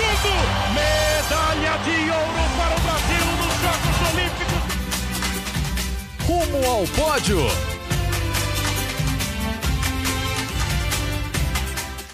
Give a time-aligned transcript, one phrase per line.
[0.00, 0.32] tudo!
[0.74, 4.62] Medalha de ouro para o Brasil nos Jogos Olímpicos!
[6.26, 7.40] Rumo ao pódio!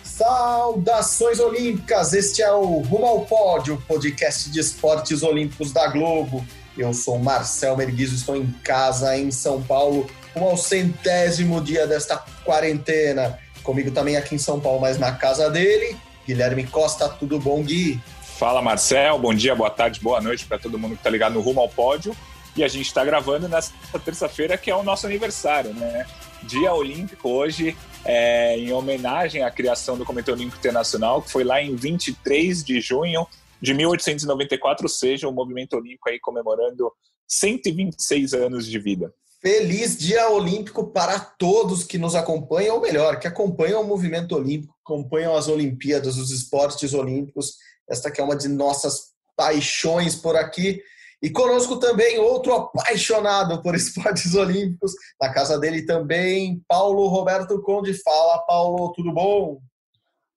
[0.02, 2.12] Saudações Olímpicas!
[2.12, 6.44] Este é o Rumo ao Pódio, podcast de esportes olímpicos da Globo.
[6.76, 12.16] Eu sou Marcel Merguizo, estou em casa em São Paulo, rumo ao centésimo dia desta
[12.44, 13.38] quarentena.
[13.62, 17.08] Comigo também aqui em São Paulo, mas na casa dele, Guilherme Costa.
[17.08, 18.00] Tudo bom, Gui?
[18.38, 19.18] Fala, Marcel.
[19.18, 21.68] Bom dia, boa tarde, boa noite para todo mundo que está ligado no Rumo ao
[21.68, 22.14] Pódio.
[22.56, 23.72] E a gente está gravando nessa
[24.04, 26.06] terça-feira, que é o nosso aniversário, né?
[26.42, 31.62] Dia Olímpico hoje, é, em homenagem à criação do Comitê Olímpico Internacional, que foi lá
[31.62, 33.26] em 23 de junho
[33.60, 36.92] de 1894, ou seja, o movimento olímpico aí comemorando
[37.26, 39.12] 126 anos de vida.
[39.40, 44.75] Feliz Dia Olímpico para todos que nos acompanham, ou melhor, que acompanham o movimento olímpico,
[44.86, 47.56] acompanham as Olimpíadas, os esportes olímpicos.
[47.90, 50.80] Esta que é uma de nossas paixões por aqui.
[51.20, 57.94] E conosco também outro apaixonado por esportes olímpicos, na casa dele também, Paulo Roberto Conde.
[57.94, 59.60] Fala, Paulo, tudo bom?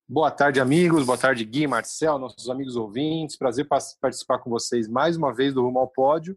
[0.08, 1.04] Boa tarde, amigos.
[1.06, 3.36] Boa tarde, Gui, Marcel, nossos amigos ouvintes.
[3.36, 3.68] Prazer
[4.00, 6.36] participar com vocês mais uma vez do Rumo ao Pódio.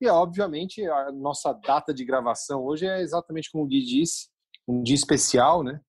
[0.00, 4.28] E, obviamente, a nossa data de gravação hoje é exatamente como o Gui disse,
[4.66, 5.80] um dia especial, né?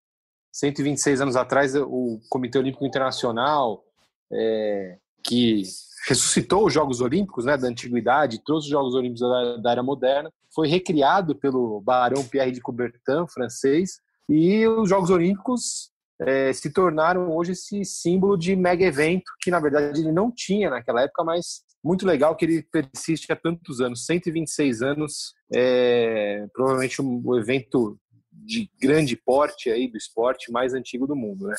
[0.54, 3.84] 126 anos atrás, o Comitê Olímpico Internacional,
[4.32, 5.64] é, que
[6.08, 10.32] ressuscitou os Jogos Olímpicos né, da antiguidade, trouxe os Jogos Olímpicos da, da era moderna,
[10.54, 17.36] foi recriado pelo barão Pierre de Coubertin, francês, e os Jogos Olímpicos é, se tornaram
[17.36, 21.64] hoje esse símbolo de mega evento que, na verdade, ele não tinha naquela época, mas
[21.84, 27.98] muito legal que ele persiste há tantos anos 126 anos é provavelmente um evento
[28.46, 31.56] de grande porte aí do esporte mais antigo do mundo, né?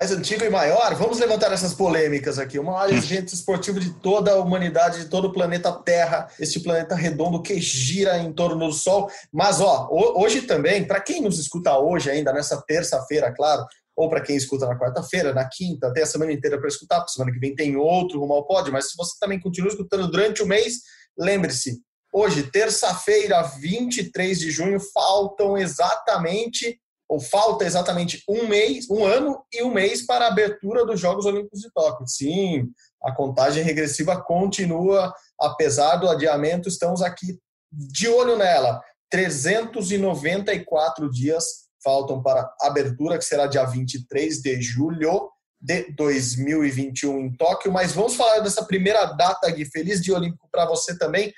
[0.00, 2.58] mais antigo e maior, vamos levantar essas polêmicas aqui.
[2.58, 6.94] O maior evento esportivo de toda a humanidade, de todo o planeta Terra, este planeta
[6.94, 9.10] redondo que gira em torno do Sol.
[9.32, 14.20] Mas, ó, hoje também, para quem nos escuta hoje ainda, nessa terça-feira, claro, ou para
[14.20, 17.40] quem escuta na quarta-feira, na quinta, até a semana inteira para escutar, porque semana que
[17.40, 20.82] vem tem outro Rumo ao Pódio, mas se você também continua escutando durante o mês,
[21.18, 21.82] lembre-se,
[22.12, 29.62] hoje, terça-feira, 23 de junho, faltam exatamente ou falta exatamente um mês, um ano e
[29.62, 32.06] um mês para a abertura dos Jogos Olímpicos de Tóquio.
[32.06, 32.68] Sim,
[33.02, 37.38] a contagem regressiva continua, apesar do adiamento, estamos aqui
[37.72, 38.82] de olho nela.
[39.10, 41.44] 394 dias
[41.82, 45.30] faltam para a abertura, que será dia 23 de julho
[45.60, 47.72] de 2021 em Tóquio.
[47.72, 49.64] Mas vamos falar dessa primeira data, Gui.
[49.64, 51.32] Feliz Dia Olímpico para você também.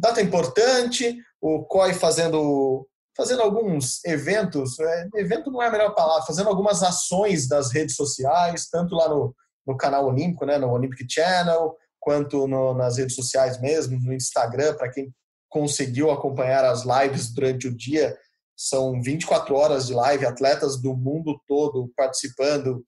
[0.00, 6.24] Data importante, o COI fazendo fazendo alguns eventos, é, evento não é a melhor palavra,
[6.24, 9.34] fazendo algumas ações das redes sociais, tanto lá no,
[9.66, 14.74] no canal Olímpico, né, no Olympic Channel, quanto no, nas redes sociais mesmo, no Instagram,
[14.74, 15.12] para quem
[15.50, 18.16] conseguiu acompanhar as lives durante o dia,
[18.56, 22.82] são 24 horas de live, atletas do mundo todo participando,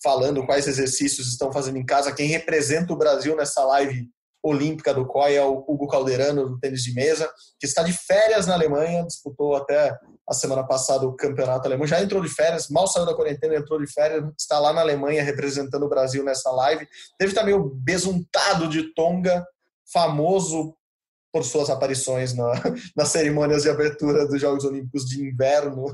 [0.00, 4.08] falando quais exercícios estão fazendo em casa, quem representa o Brasil nessa live
[4.42, 7.30] olímpica do COI é o Hugo Calderano, do tênis de mesa,
[7.60, 9.96] que está de férias na Alemanha, disputou até
[10.28, 13.80] a semana passada o campeonato alemão, já entrou de férias, mal saiu da quarentena, entrou
[13.80, 16.86] de férias, está lá na Alemanha representando o Brasil nessa live.
[17.18, 19.44] Teve também o besuntado de Tonga,
[19.92, 20.74] famoso
[21.32, 22.52] por suas aparições na,
[22.96, 25.86] nas cerimônias de abertura dos Jogos Olímpicos de Inverno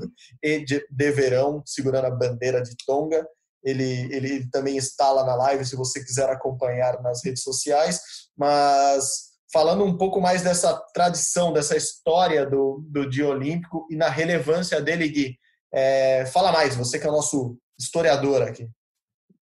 [0.43, 3.25] e de, de Verão, segurando a bandeira de Tonga.
[3.63, 8.01] Ele, ele também está lá na live, se você quiser acompanhar nas redes sociais.
[8.37, 14.09] Mas falando um pouco mais dessa tradição, dessa história do, do Dia Olímpico e na
[14.09, 15.39] relevância dele, Gui,
[15.73, 18.69] é, fala mais, você que é o nosso historiador aqui.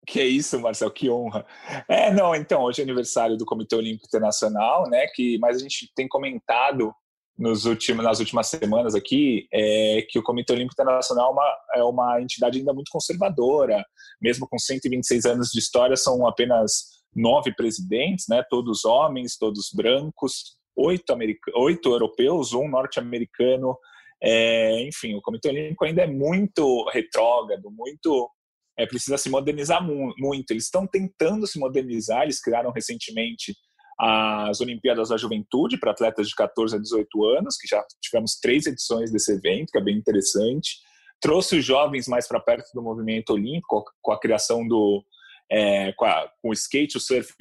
[0.05, 1.45] Que isso, Marcel, que honra.
[1.89, 5.91] É, não, então, hoje é aniversário do Comitê Olímpico Internacional, né, que, mas a gente
[5.93, 6.93] tem comentado
[7.37, 11.83] nos últimos, nas últimas semanas aqui é que o Comitê Olímpico Internacional é uma, é
[11.83, 13.85] uma entidade ainda muito conservadora,
[14.21, 20.57] mesmo com 126 anos de história, são apenas nove presidentes, né, todos homens, todos brancos,
[20.75, 21.13] oito,
[21.55, 23.77] oito europeus, um norte-americano.
[24.21, 28.29] É, enfim, o Comitê Olímpico ainda é muito retrógrado, muito
[28.77, 30.51] é, precisa se modernizar mu muito.
[30.51, 33.55] Eles estão tentando se modernizar, eles criaram recentemente
[33.99, 38.67] as Olimpíadas da Juventude para atletas de 14 a 18 anos, que já tivemos três
[38.67, 40.77] edições desse evento, que é bem interessante.
[41.19, 45.03] Trouxe os jovens mais para perto do movimento olímpico, com a criação do.
[45.49, 47.33] É, com, a, com, o skate, o surf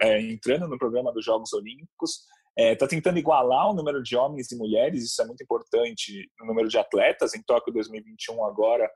[0.00, 2.20] é, entrando no programa dos Jogos Olímpicos.
[2.58, 6.46] Está é, tentando igualar o número de homens e mulheres, isso é muito importante, no
[6.46, 7.34] número de atletas.
[7.34, 8.90] Em Tóquio 2021, agora,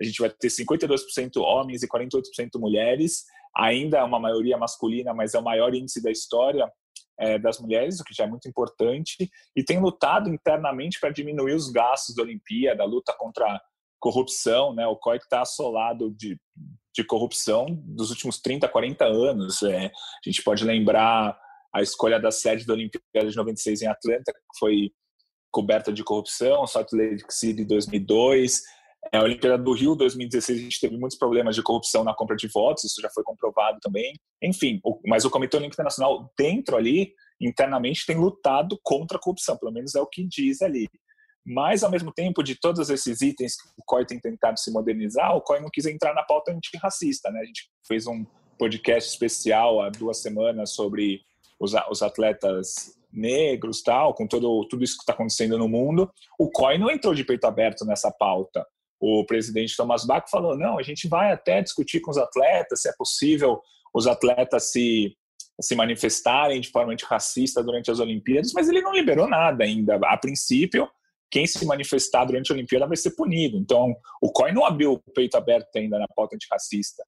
[0.00, 2.22] a gente vai ter 52% homens e 48%
[2.56, 3.24] mulheres,
[3.54, 6.70] ainda é uma maioria masculina, mas é o maior índice da história
[7.18, 11.54] é, das mulheres, o que já é muito importante, e tem lutado internamente para diminuir
[11.54, 13.60] os gastos da Olimpíada, a luta contra a
[14.00, 14.86] corrupção, né?
[14.86, 16.40] O COI está assolado de,
[16.94, 19.62] de corrupção dos últimos 30, 40 anos.
[19.62, 19.90] É, a
[20.24, 21.38] gente pode lembrar
[21.74, 24.90] a escolha da sede da Olimpíada de 96 em Atlanta, que foi
[25.50, 28.79] coberta de corrupção, Salt Lake City 2002, é,
[29.12, 32.46] a Olimpíada do Rio 2016 a gente teve muitos problemas de corrupção na compra de
[32.48, 34.12] votos, isso já foi comprovado também.
[34.42, 39.56] Enfim, o, mas o Comitê Olímpico Internacional dentro ali internamente tem lutado contra a corrupção,
[39.56, 40.88] pelo menos é o que diz ali.
[41.44, 45.34] Mas, ao mesmo tempo, de todos esses itens que o COI tem tentado se modernizar,
[45.34, 47.30] o COI não quis entrar na pauta antirracista.
[47.30, 47.40] Né?
[47.40, 48.26] A gente fez um
[48.58, 51.22] podcast especial há duas semanas sobre
[51.58, 56.12] os, os atletas negros, tal, com todo, tudo isso que está acontecendo no mundo.
[56.38, 58.64] O COI não entrou de peito aberto nessa pauta
[59.00, 62.88] o presidente Thomas Bach falou: não, a gente vai até discutir com os atletas se
[62.88, 63.60] é possível
[63.94, 65.16] os atletas se,
[65.60, 69.98] se manifestarem de forma antirracista durante as Olimpíadas, mas ele não liberou nada ainda.
[70.04, 70.88] A princípio,
[71.30, 73.56] quem se manifestar durante a Olimpíada vai ser punido.
[73.56, 77.04] Então, o COI não abriu o peito aberto ainda na pauta antirracista.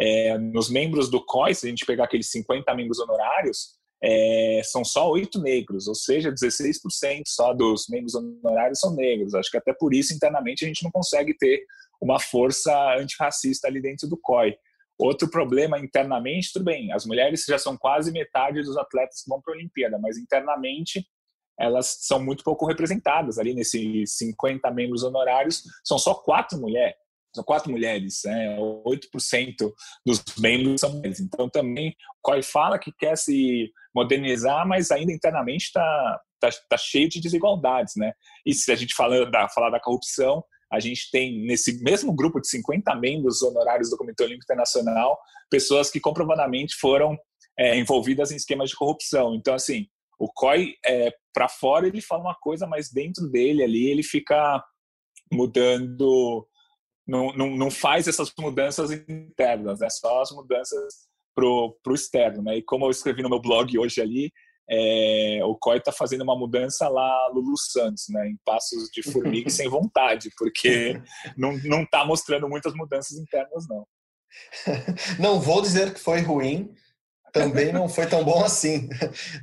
[0.00, 4.84] É, nos membros do COI, se a gente pegar aqueles 50 membros honorários, é, são
[4.84, 9.34] só oito negros, ou seja, 16% só dos membros honorários são negros.
[9.34, 11.64] Acho que até por isso, internamente, a gente não consegue ter
[12.00, 14.56] uma força antirracista ali dentro do COI.
[14.98, 19.40] Outro problema internamente, tudo bem, as mulheres já são quase metade dos atletas que vão
[19.40, 21.06] para a Olimpíada, mas internamente
[21.58, 26.96] elas são muito pouco representadas ali nesses 50 membros honorários, são só quatro mulheres
[27.34, 28.56] são quatro mulheres, né?
[28.58, 29.72] 8%
[30.04, 31.20] dos membros são mulheres.
[31.20, 36.76] Então, também, o COI fala que quer se modernizar, mas ainda internamente está tá, tá
[36.76, 38.12] cheio de desigualdades, né?
[38.46, 40.42] E se a gente fala da, falar da corrupção,
[40.72, 45.18] a gente tem nesse mesmo grupo de 50 membros honorários do Comitê Olímpico Internacional
[45.50, 47.16] pessoas que comprovadamente foram
[47.58, 49.34] é, envolvidas em esquemas de corrupção.
[49.34, 49.86] Então, assim,
[50.18, 54.62] o COI, é, para fora, ele fala uma coisa, mas dentro dele ali ele fica
[55.32, 56.46] mudando
[57.06, 59.88] não, não, não faz essas mudanças internas, né?
[59.88, 61.08] só as mudanças
[61.82, 62.42] para o externo.
[62.42, 62.58] Né?
[62.58, 64.32] E como eu escrevi no meu blog hoje ali,
[64.70, 69.48] é, o COI está fazendo uma mudança lá Lulu Santos, né, em passos de formiga
[69.48, 71.00] sem vontade, porque
[71.38, 73.86] não está mostrando muitas mudanças internas, não.
[75.18, 76.70] Não vou dizer que foi ruim,
[77.32, 78.88] também não foi tão bom assim.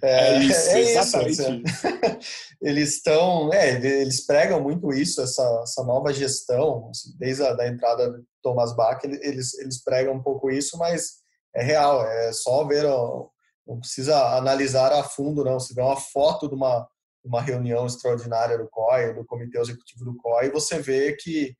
[0.03, 1.87] É, é isso, é exatamente isso.
[2.61, 7.67] Eles estão, é, eles pregam muito isso, essa, essa nova gestão, assim, desde a da
[7.67, 11.24] entrada do Thomas Bach, eles, eles pregam um pouco isso, mas
[11.55, 15.59] é real, é só ver, não precisa analisar a fundo, não.
[15.59, 16.87] Se vê uma foto de uma,
[17.23, 21.55] uma reunião extraordinária do COI, do Comitê Executivo do COI, você vê que,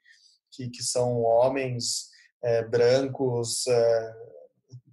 [0.51, 2.09] que, que são homens
[2.43, 4.13] é, brancos, é,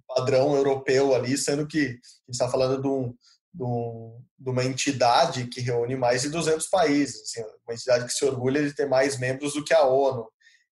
[0.07, 3.13] padrão europeu ali, sendo que a gente está falando de, um,
[3.53, 8.13] de, um, de, uma entidade que reúne mais de 200 países, assim, uma entidade que
[8.13, 10.27] se orgulha de ter mais membros do que a ONU.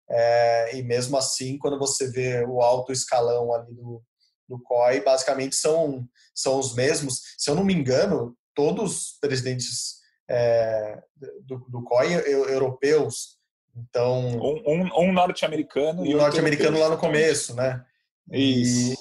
[0.09, 4.03] É, e mesmo assim, quando você vê o alto escalão ali do,
[4.47, 7.21] do COI, basicamente são, são os mesmos.
[7.37, 9.95] Se eu não me engano, todos os presidentes
[10.29, 11.01] é,
[11.41, 13.37] do, do COI europeus,
[13.75, 14.21] então...
[14.39, 17.83] Um, um, um norte-americano um e norte-americano lá no começo, né?
[18.31, 18.95] Isso.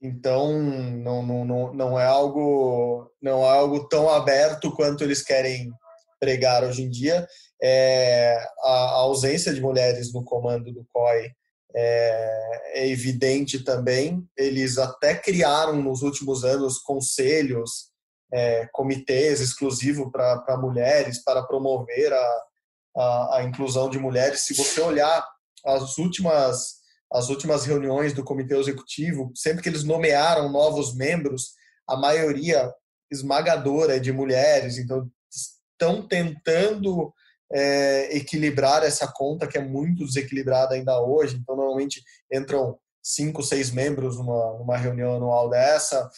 [0.00, 5.72] Então, não, não, não, não, é algo, não é algo tão aberto quanto eles querem
[6.20, 7.26] pregar hoje em dia.
[7.60, 11.32] É, a, a, ausência de mulheres no comando do COI
[11.74, 14.26] é, é, evidente também.
[14.36, 17.90] Eles até criaram nos últimos anos conselhos,
[18.32, 22.42] é, comitês exclusivos para mulheres, para promover a,
[22.96, 24.40] a, a inclusão de mulheres.
[24.40, 25.26] Se você olhar
[25.64, 26.78] as últimas
[27.10, 31.52] as últimas reuniões do comitê executivo, sempre que eles nomearam novos membros,
[31.88, 32.70] a maioria
[33.10, 37.12] esmagadora é de mulheres, então estão tentando
[37.52, 41.36] é, equilibrar essa conta que é muito desequilibrada ainda hoje.
[41.36, 42.02] Então, normalmente
[42.32, 46.10] entram cinco, seis membros numa, numa reunião anual dessa,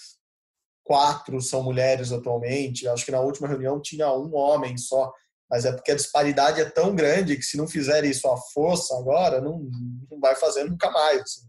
[0.85, 2.89] quatro são mulheres atualmente.
[2.89, 5.13] Acho que na última reunião tinha um homem só
[5.51, 8.97] mas é porque a disparidade é tão grande que se não fizer isso à força
[8.97, 9.69] agora, não,
[10.09, 11.23] não vai fazer nunca mais.
[11.23, 11.41] Assim,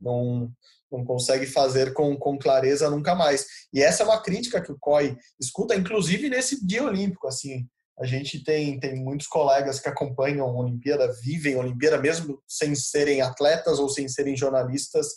[0.00, 0.48] não,
[0.90, 3.44] não consegue fazer com, com clareza nunca mais.
[3.74, 7.26] E essa é uma crítica que o COI escuta, inclusive nesse dia olímpico.
[7.26, 7.66] Assim,
[7.98, 12.74] a gente tem, tem muitos colegas que acompanham a Olimpíada, vivem a Olimpíada, mesmo sem
[12.74, 15.08] serem atletas ou sem serem jornalistas,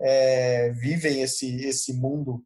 [0.00, 2.42] é, vivem esse, esse mundo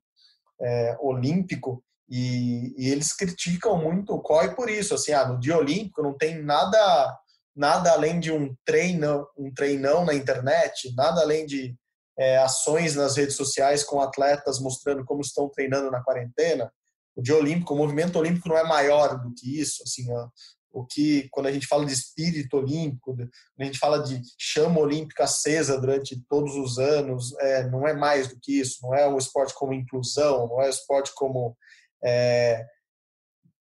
[0.61, 5.57] é, olímpico e, e, eles criticam muito o COI por isso, assim, ah, no dia
[5.57, 7.19] olímpico não tem nada
[7.55, 11.77] nada além de um treino, um treinão na internet, nada além de
[12.17, 16.73] é, ações nas redes sociais com atletas mostrando como estão treinando na quarentena.
[17.19, 19.83] O dia olímpico, o movimento olímpico não é maior do que isso.
[19.83, 20.29] Assim, ó,
[20.71, 24.79] o que quando a gente fala de espírito olímpico, quando a gente fala de chama
[24.79, 28.79] olímpica acesa durante todos os anos, é, não é mais do que isso.
[28.83, 31.57] Não é o esporte como inclusão, não é o esporte como
[32.05, 32.65] é,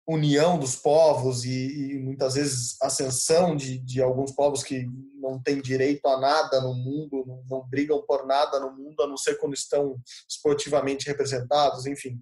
[0.09, 4.87] união dos povos e, e, muitas vezes ascensão de, de alguns povos que
[5.21, 9.07] não têm direito a nada no mundo, não, não, brigam por nada no mundo, a
[9.07, 12.19] não ser quando estão esportivamente representados, enfim.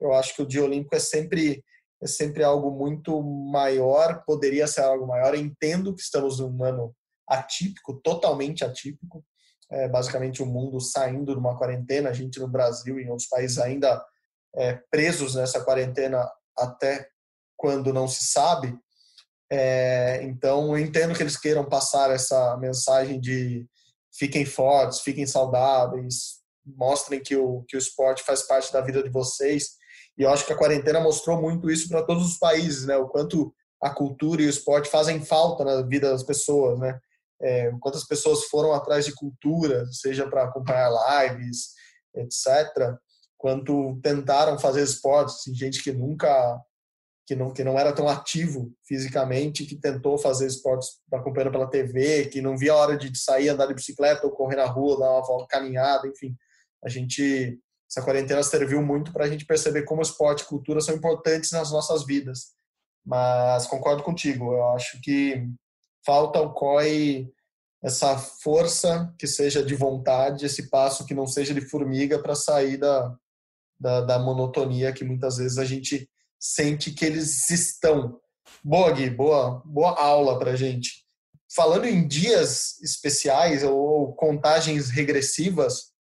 [0.00, 1.64] Eu acho que o dia olímpico é sempre
[2.02, 5.34] é sempre algo muito maior, poderia ser algo maior.
[5.34, 6.94] Eu entendo que estamos num ano
[7.26, 9.24] atípico, totalmente atípico,
[9.70, 13.28] é, basicamente o mundo saindo de uma quarentena, a gente no Brasil e em outros
[13.28, 14.04] países ainda
[14.54, 17.08] é, presos nessa quarentena até
[17.56, 18.78] quando não se sabe.
[19.50, 23.66] É, então, eu entendo que eles queiram passar essa mensagem de
[24.12, 29.10] fiquem fortes, fiquem saudáveis, mostrem que o, que o esporte faz parte da vida de
[29.10, 29.76] vocês.
[30.18, 32.96] E eu acho que a quarentena mostrou muito isso para todos os países, né?
[32.96, 36.98] O quanto a cultura e o esporte fazem falta na vida das pessoas, né?
[37.40, 41.72] É, quantas pessoas foram atrás de cultura, seja para acompanhar lives,
[42.14, 42.96] etc.,
[43.36, 46.58] quanto tentaram fazer esportes, assim, gente que nunca
[47.26, 52.26] que não, que não era tão ativo fisicamente, que tentou fazer esportes acompanhando pela TV,
[52.26, 55.10] que não via a hora de sair, andar de bicicleta ou correr na rua, dar
[55.10, 56.36] uma volta, caminhada, enfim.
[56.84, 57.58] A gente,
[57.88, 61.70] essa quarentena serviu muito para a gente perceber como esporte e cultura são importantes nas
[61.70, 62.54] nossas vidas.
[63.04, 65.46] Mas concordo contigo, eu acho que
[66.04, 67.30] falta ao COI
[67.82, 72.76] essa força que seja de vontade, esse passo que não seja de formiga para sair
[72.76, 73.14] da,
[73.78, 78.18] da, da monotonia que muitas vezes a gente sente que eles estão.
[78.64, 81.04] Boa, Gui, boa, boa aula para gente.
[81.54, 85.92] Falando em dias especiais ou contagens regressivas,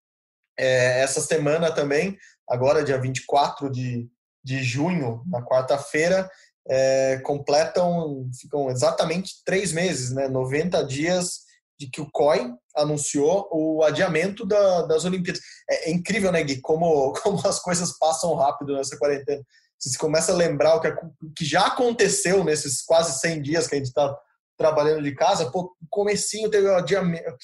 [0.58, 2.18] é, essa semana também,
[2.50, 4.10] agora dia 24 de,
[4.44, 6.30] de junho, na quarta-feira,
[6.68, 10.28] é, completam, ficam exatamente três meses, né?
[10.28, 11.46] 90 dias
[11.80, 15.42] de que o COI anunciou o adiamento da, das Olimpíadas.
[15.70, 19.44] É, é, incrível, né, Gui, como, como as coisas passam rápido nessa quarentena
[19.80, 20.92] você começa a lembrar o que,
[21.36, 24.18] que já aconteceu nesses quase 100 dias que a gente está
[24.58, 27.36] trabalhando de casa, pô, comecinho teve o adiamento,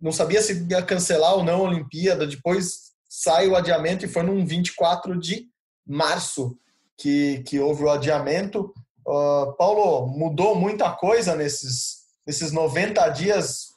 [0.00, 4.22] não sabia se ia cancelar ou não a Olimpíada, depois sai o adiamento e foi
[4.22, 5.48] num 24 de
[5.86, 6.56] março
[6.96, 8.72] que, que houve o adiamento.
[9.06, 13.70] Uh, Paulo, mudou muita coisa nesses, nesses 90 dias?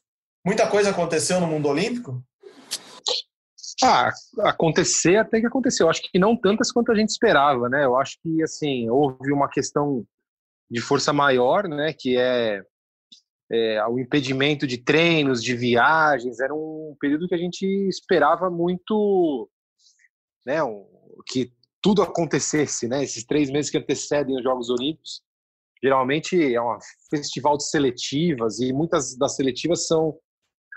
[0.45, 2.23] Muita coisa aconteceu no mundo olímpico?
[3.81, 4.11] Ah,
[4.41, 5.85] acontecer até que aconteceu.
[5.87, 7.85] Eu acho que não tantas quanto a gente esperava, né?
[7.85, 10.05] Eu acho que, assim, houve uma questão
[10.69, 11.93] de força maior, né?
[11.97, 12.61] Que é,
[13.53, 16.39] é o impedimento de treinos, de viagens.
[16.39, 19.47] Era um período que a gente esperava muito,
[20.45, 20.63] né?
[20.63, 20.87] Um,
[21.27, 23.03] que tudo acontecesse, né?
[23.03, 25.21] Esses três meses que antecedem os Jogos Olímpicos.
[25.83, 26.77] Geralmente é um
[27.09, 30.17] festival de seletivas e muitas das seletivas são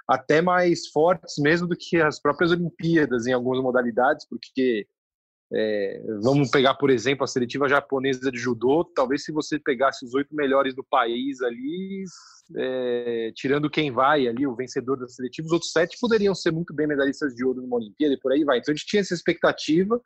[0.07, 4.87] até mais fortes mesmo do que as próprias Olimpíadas em algumas modalidades, porque
[5.53, 8.85] é, vamos pegar, por exemplo, a seletiva japonesa de judô.
[8.85, 12.05] Talvez se você pegasse os oito melhores do país ali,
[12.57, 16.75] é, tirando quem vai ali, o vencedor da seletiva, os outros sete poderiam ser muito
[16.75, 18.59] bem medalhistas de ouro numa Olimpíada e por aí vai.
[18.59, 20.01] Então a gente tinha essa expectativa.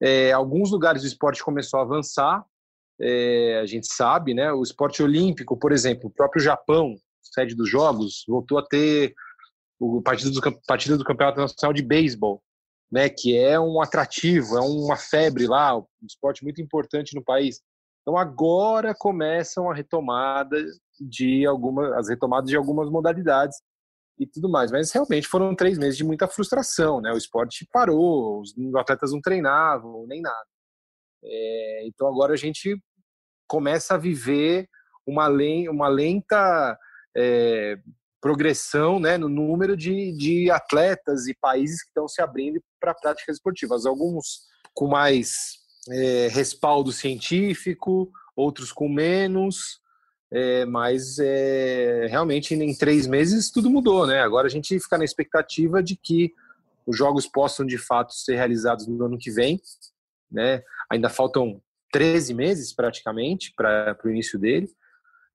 [0.00, 2.44] É, alguns lugares do esporte começou a avançar.
[3.00, 4.52] É, a gente sabe, né?
[4.52, 6.94] O esporte olímpico, por exemplo, o próprio Japão
[7.32, 9.14] sede dos jogos, voltou a ter
[9.80, 12.42] o partido do, partida do Campeonato Nacional de Beisebol,
[12.94, 17.60] né, que é um atrativo, é uma febre lá, um esporte muito importante no país.
[18.00, 20.56] Então agora começam a retomada
[21.00, 23.58] de algumas, as retomadas de algumas modalidades
[24.16, 24.70] e tudo mais.
[24.70, 27.10] Mas realmente foram três meses de muita frustração, né?
[27.12, 30.46] O esporte parou, os atletas não treinavam, nem nada.
[31.24, 32.80] É, então agora a gente
[33.48, 34.68] começa a viver
[35.04, 35.28] uma,
[35.68, 36.78] uma lenta
[37.16, 37.76] é,
[38.24, 43.36] progressão né, no número de, de atletas e países que estão se abrindo para práticas
[43.36, 43.84] esportivas.
[43.84, 45.58] Alguns com mais
[45.90, 49.78] é, respaldo científico, outros com menos,
[50.32, 54.06] é, mas é, realmente em três meses tudo mudou.
[54.06, 54.22] Né?
[54.22, 56.32] Agora a gente fica na expectativa de que
[56.86, 59.60] os jogos possam de fato ser realizados no ano que vem.
[60.32, 60.62] Né?
[60.90, 61.60] Ainda faltam
[61.92, 64.74] 13 meses praticamente para o início dele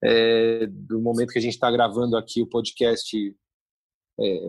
[0.04, 3.36] é, do momento que a gente está gravando aqui o podcast,
[4.20, 4.48] é,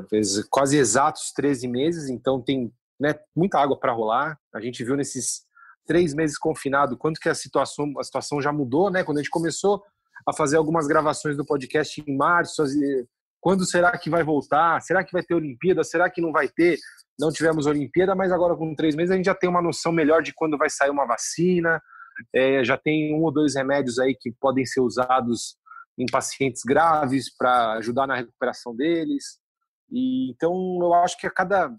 [0.50, 4.38] quase exatos 13 meses, então tem né, muita água para rolar.
[4.54, 5.42] A gente viu nesses
[5.86, 9.02] três meses confinado quanto que a situação, a situação já mudou, né?
[9.02, 9.82] Quando a gente começou
[10.26, 12.62] a fazer algumas gravações do podcast em março.
[13.40, 14.80] Quando será que vai voltar?
[14.82, 15.82] Será que vai ter Olimpíada?
[15.82, 16.78] Será que não vai ter?
[17.18, 20.22] Não tivemos Olimpíada, mas agora com três meses a gente já tem uma noção melhor
[20.22, 21.80] de quando vai sair uma vacina.
[22.34, 25.56] É, já tem um ou dois remédios aí que podem ser usados
[25.98, 29.38] em pacientes graves para ajudar na recuperação deles.
[29.90, 31.70] E então eu acho que a cada,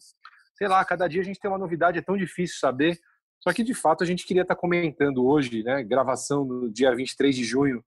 [0.58, 3.00] sei lá, a cada dia a gente tem uma novidade, é tão difícil saber.
[3.40, 7.36] Só que de fato a gente queria estar comentando hoje, né, gravação no dia 23
[7.36, 7.84] de junho,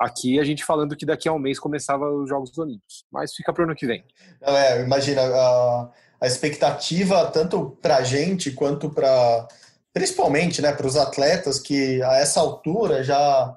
[0.00, 3.04] aqui a gente falando que daqui a um mês começava os Jogos Olímpicos.
[3.12, 4.02] Mas fica para o ano que vem.
[4.40, 5.90] É, imagina, a,
[6.22, 9.46] a expectativa tanto para a gente quanto para
[9.92, 13.56] principalmente né, para os atletas que a essa altura já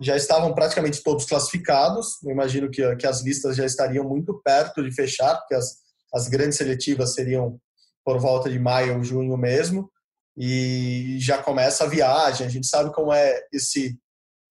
[0.00, 2.22] já estavam praticamente todos classificados.
[2.22, 5.78] Eu imagino que, que as listas já estariam muito perto de fechar, porque as,
[6.14, 7.60] as grandes seletivas seriam
[8.04, 9.90] por volta de maio ou junho mesmo.
[10.36, 12.46] E já começa a viagem.
[12.46, 13.98] A gente sabe como é esse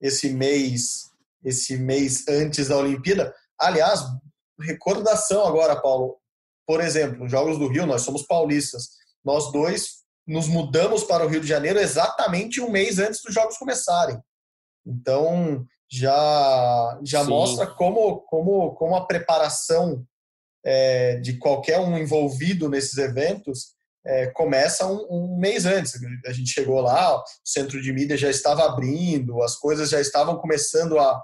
[0.02, 1.08] esse mês
[1.44, 3.34] esse mês antes da Olimpíada.
[3.58, 4.02] Aliás,
[4.60, 6.18] recordação agora, Paulo.
[6.66, 8.90] Por exemplo, Jogos do Rio, nós somos paulistas.
[9.24, 13.58] Nós dois nos mudamos para o Rio de Janeiro exatamente um mês antes dos Jogos
[13.58, 14.20] começarem.
[14.86, 20.06] Então, já, já mostra como, como, como a preparação
[20.66, 25.94] é, de qualquer um envolvido nesses eventos é, começa um, um, mês antes.
[26.26, 30.38] A gente chegou lá, o centro de mídia já estava abrindo, as coisas já estavam
[30.38, 31.22] começando a,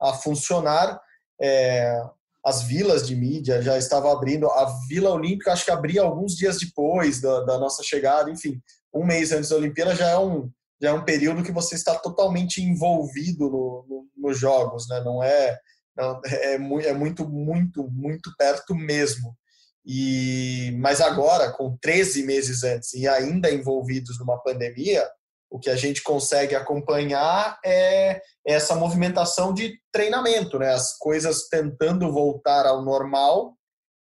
[0.00, 1.00] a funcionar.
[1.40, 2.02] É,
[2.48, 4.46] as vilas de mídia já estavam abrindo.
[4.48, 8.30] A Vila Olímpica acho que abria alguns dias depois da, da nossa chegada.
[8.30, 8.58] Enfim,
[8.92, 10.50] um mês antes da Olimpíada já é um,
[10.80, 15.02] já é um período que você está totalmente envolvido no, no, nos jogos, né?
[15.04, 15.58] Não é,
[15.94, 16.58] não, é, é
[16.94, 19.36] muito, muito, muito perto mesmo.
[19.84, 25.06] E, mas agora, com 13 meses antes e ainda envolvidos numa pandemia,
[25.50, 30.72] o que a gente consegue acompanhar é essa movimentação de treinamento, né?
[30.72, 33.54] As coisas tentando voltar ao normal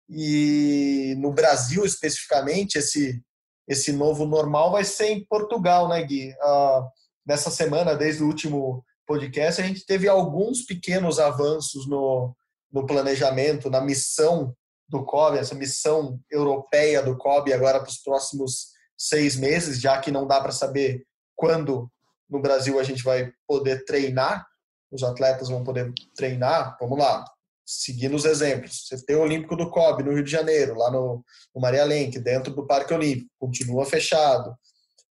[0.10, 3.21] e no Brasil especificamente esse
[3.67, 6.29] esse novo normal vai ser em Portugal, né, Gui?
[6.34, 6.88] Uh,
[7.25, 12.36] nessa semana, desde o último podcast, a gente teve alguns pequenos avanços no,
[12.71, 14.53] no planejamento, na missão
[14.88, 20.12] do COB, essa missão europeia do COB agora para os próximos seis meses, já que
[20.12, 21.03] não dá para saber
[21.36, 21.91] quando
[22.30, 24.45] no Brasil a gente vai poder treinar,
[24.91, 26.78] os atletas vão poder treinar.
[26.80, 27.26] Vamos lá,
[27.65, 28.88] seguindo os exemplos.
[28.88, 32.19] Você tem o Olímpico do COB no Rio de Janeiro, lá no, no Maria Lenk,
[32.19, 34.56] dentro do Parque Olímpico, continua fechado.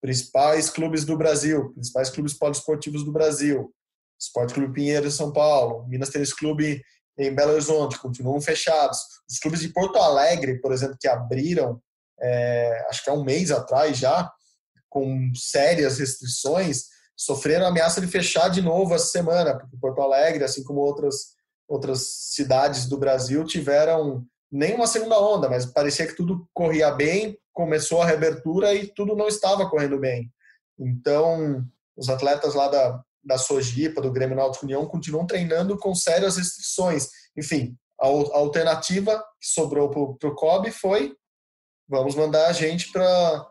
[0.01, 3.73] Principais clubes do Brasil, principais clubes poliesportivos do Brasil,
[4.21, 6.83] Esporte Clube Pinheiro em São Paulo, Minas Tênis Clube
[7.19, 8.99] em Belo Horizonte, continuam fechados.
[9.29, 11.81] Os clubes de Porto Alegre, por exemplo, que abriram,
[12.21, 14.31] é, acho que há um mês atrás já,
[14.95, 16.85] com sérias restrições,
[17.17, 21.35] sofreram ameaça de fechar de novo essa semana, porque Porto Alegre, assim como outras
[21.67, 27.37] outras cidades do Brasil tiveram nem uma segunda onda, mas parecia que tudo corria bem,
[27.53, 30.31] começou a reabertura e tudo não estava correndo bem.
[30.79, 31.65] Então,
[31.97, 37.09] os atletas lá da, da Sojipa, do Grêmio Náutico União, continuam treinando com sérias restrições.
[37.37, 41.17] Enfim, a, a alternativa que sobrou para o COB foi
[41.89, 43.47] vamos mandar a gente para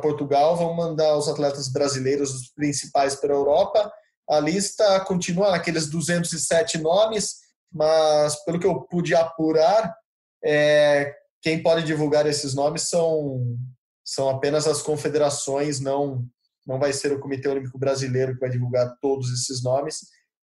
[0.00, 3.92] Portugal, vamos mandar os atletas brasileiros, os principais, para a Europa.
[4.28, 7.36] A lista continua naqueles 207 nomes,
[7.72, 9.94] mas pelo que eu pude apurar,
[10.44, 13.56] é, quem pode divulgar esses nomes são,
[14.04, 16.24] são apenas as confederações, não,
[16.66, 20.00] não vai ser o Comitê Olímpico Brasileiro que vai divulgar todos esses nomes.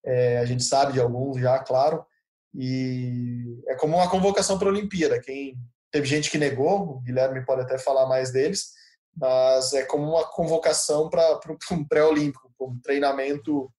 [0.06, 2.06] É, a gente sabe de alguns já, claro,
[2.54, 5.20] e é como uma convocação para a Olimpíada.
[5.22, 5.56] Quem
[5.92, 8.72] teve gente que negou, o Guilherme pode até falar mais deles,
[9.20, 11.40] mas é como uma convocação para
[11.72, 13.72] um pré-olímpico, um treinamento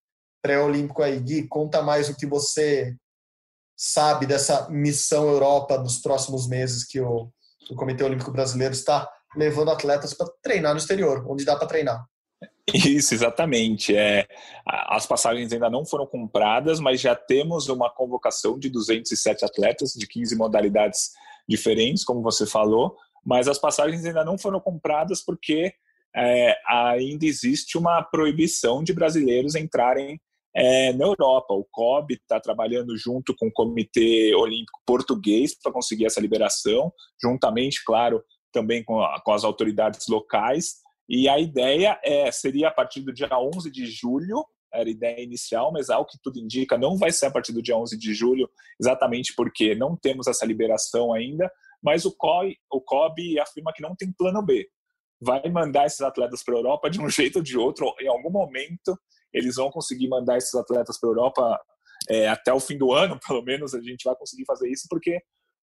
[0.43, 1.19] pré-olímpico aí.
[1.21, 2.97] Gui, conta mais o que você
[3.77, 7.31] sabe dessa missão Europa dos próximos meses que o,
[7.71, 12.05] o Comitê Olímpico Brasileiro está levando atletas para treinar no exterior, onde dá para treinar.
[12.75, 13.97] Isso, exatamente.
[13.97, 14.27] É,
[14.67, 20.07] as passagens ainda não foram compradas, mas já temos uma convocação de 207 atletas de
[20.07, 21.13] 15 modalidades
[21.49, 25.73] diferentes, como você falou, mas as passagens ainda não foram compradas porque
[26.15, 30.21] é, ainda existe uma proibição de brasileiros entrarem
[30.55, 31.55] é, na Europa.
[31.55, 37.85] O COB está trabalhando junto com o Comitê Olímpico Português para conseguir essa liberação, juntamente,
[37.85, 40.77] claro, também com, a, com, as autoridades locais.
[41.09, 45.23] E a ideia é, seria a partir do dia 11 de julho, era a ideia
[45.23, 48.13] inicial, mas ao que tudo indica, não vai ser a partir do dia 11 de
[48.13, 51.51] julho, exatamente porque não temos essa liberação ainda,
[51.83, 54.69] mas o COI, o COB afirma que não tem plano B.
[55.21, 58.31] Vai mandar esses atletas para a Europa de um jeito ou de outro, em algum
[58.31, 58.99] momento
[59.33, 61.61] eles vão conseguir mandar esses atletas para a Europa
[62.09, 65.21] é, até o fim do ano, pelo menos, a gente vai conseguir fazer isso, porque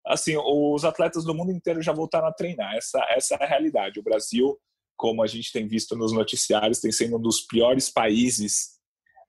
[0.07, 2.75] assim os atletas do mundo inteiro já voltaram a treinar.
[2.77, 3.99] Essa, essa é a realidade.
[3.99, 4.59] O Brasil,
[4.97, 8.75] como a gente tem visto nos noticiários, tem sido um dos piores países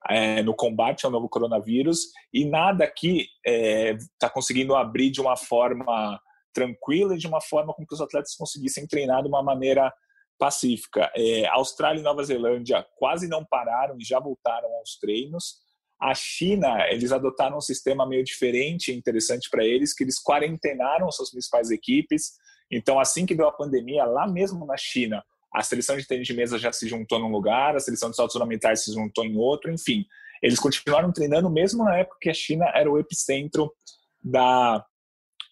[0.10, 5.36] é, no combate ao novo coronavírus e nada aqui está é, conseguindo abrir de uma
[5.36, 6.20] forma
[6.56, 9.94] tranquila e de uma forma com que os atletas conseguissem treinar de uma maneira
[10.40, 11.12] pacífica.
[11.16, 15.58] É, Austrália e Nova Zelândia quase não pararam e já voltaram aos treinos.
[16.00, 21.12] A China, eles adotaram um sistema meio diferente e interessante para eles, que eles quarentenaram
[21.12, 22.34] suas principais equipes.
[22.72, 26.34] Então, assim que deu a pandemia, lá mesmo na China, a seleção de tênis de
[26.34, 29.72] mesa já se juntou num lugar, a seleção de saltos ornamentais se juntou em outro,
[29.72, 30.06] enfim.
[30.42, 33.72] Eles continuaram treinando mesmo na época que a China era o epicentro
[34.22, 34.86] da,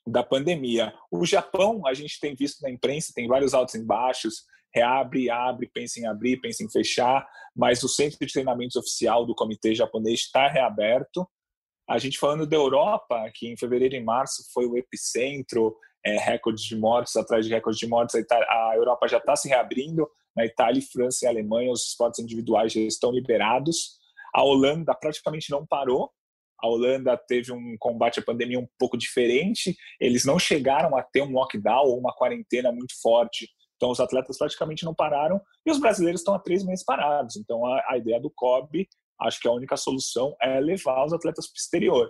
[0.06, 0.94] da pandemia.
[1.12, 5.70] O Japão, a gente tem visto na imprensa, tem vários altos e baixos, reabre, abre,
[5.74, 10.22] pensa em abrir, pensa em fechar, mas o centro de treinamentos oficial do comitê japonês
[10.22, 11.28] está reaberto.
[11.88, 16.63] A gente falando da Europa, que em fevereiro e março foi o epicentro, é, recordes
[16.63, 20.46] de mortes atrás de recordes de mortes, a, a Europa já está se reabrindo, na
[20.46, 24.00] Itália, França e Alemanha os esportes individuais já estão liberados.
[24.34, 26.12] A Holanda praticamente não parou,
[26.63, 29.76] a Holanda teve um combate à pandemia um pouco diferente.
[29.99, 33.47] Eles não chegaram a ter um lockdown ou uma quarentena muito forte
[33.84, 37.36] então, os atletas praticamente não pararam e os brasileiros estão há três meses parados.
[37.36, 38.88] Então, a, a ideia do COB,
[39.19, 42.10] acho que a única solução é levar os atletas para o exterior.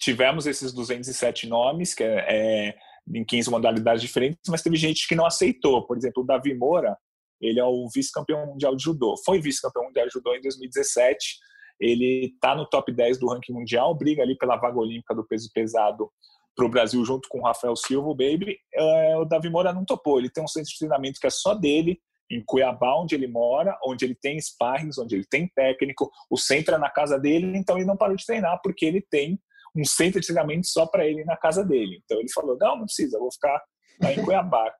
[0.00, 2.74] Tivemos esses 207 nomes, que é, é
[3.14, 5.86] em 15 modalidades diferentes, mas teve gente que não aceitou.
[5.86, 6.96] Por exemplo, o Davi Moura,
[7.40, 9.14] ele é o vice-campeão mundial de judô.
[9.24, 11.38] Foi vice-campeão mundial de judô em 2017.
[11.80, 15.50] Ele está no top 10 do ranking mundial, briga ali pela vaga olímpica do peso
[15.52, 16.10] pesado
[16.56, 19.84] para o Brasil junto com o Rafael Silva, o Baby, é, o Davi Moura não
[19.84, 20.18] topou.
[20.18, 23.78] Ele tem um centro de treinamento que é só dele, em Cuiabá, onde ele mora,
[23.84, 27.76] onde ele tem sparrings, onde ele tem técnico, o centro é na casa dele, então
[27.76, 29.38] ele não parou de treinar porque ele tem
[29.76, 32.00] um centro de treinamento só para ele na casa dele.
[32.04, 33.62] Então ele falou: não, não precisa, vou ficar
[34.02, 34.72] lá em Cuiabá.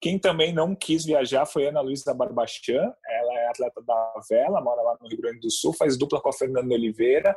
[0.00, 3.23] Quem também não quis viajar foi Ana Luísa Barbachan, é
[3.54, 6.74] atleta da vela, mora lá no Rio Grande do Sul, faz dupla com a Fernanda
[6.74, 7.36] Oliveira,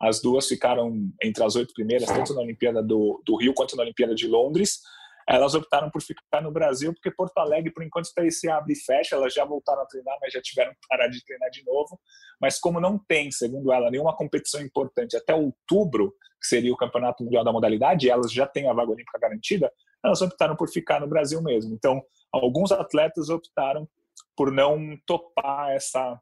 [0.00, 3.82] as duas ficaram entre as oito primeiras, tanto na Olimpíada do, do Rio quanto na
[3.82, 4.80] Olimpíada de Londres.
[5.28, 8.76] Elas optaram por ficar no Brasil, porque Porto Alegre, por enquanto, está esse abre e
[8.76, 9.14] fecha.
[9.14, 12.00] Elas já voltaram a treinar, mas já tiveram que parar de treinar de novo.
[12.40, 17.22] Mas como não tem, segundo ela, nenhuma competição importante até outubro, que seria o Campeonato
[17.22, 19.72] Mundial da Modalidade, elas já têm a vaga olímpica garantida,
[20.04, 21.72] elas optaram por ficar no Brasil mesmo.
[21.72, 23.88] Então, alguns atletas optaram
[24.36, 26.20] por não topar essa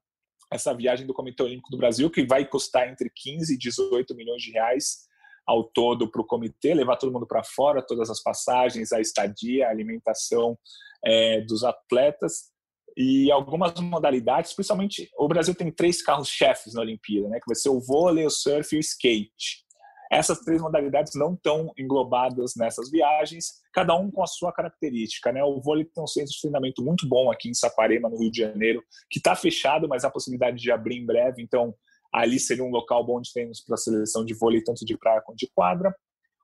[0.53, 4.43] essa viagem do Comitê Olímpico do Brasil, que vai custar entre 15 e 18 milhões
[4.43, 5.09] de reais
[5.47, 9.67] ao todo para o comitê, levar todo mundo para fora, todas as passagens, a estadia,
[9.67, 10.59] a alimentação
[11.05, 12.51] é, dos atletas
[12.97, 17.69] e algumas modalidades, principalmente o Brasil tem três carros-chefes na Olimpíada, né, que vai ser
[17.69, 19.65] o vôlei, o surf e o skate.
[20.11, 25.31] Essas três modalidades não estão englobadas nessas viagens, cada um com a sua característica.
[25.31, 25.43] Né?
[25.45, 28.41] O vôlei tem um centro de treinamento muito bom aqui em Saquarema, no Rio de
[28.41, 31.75] Janeiro, que está fechado, mas há possibilidade de abrir em breve, então
[32.13, 35.21] ali seria um local bom de treinos para a seleção de vôlei, tanto de praia
[35.21, 35.95] quanto de quadra.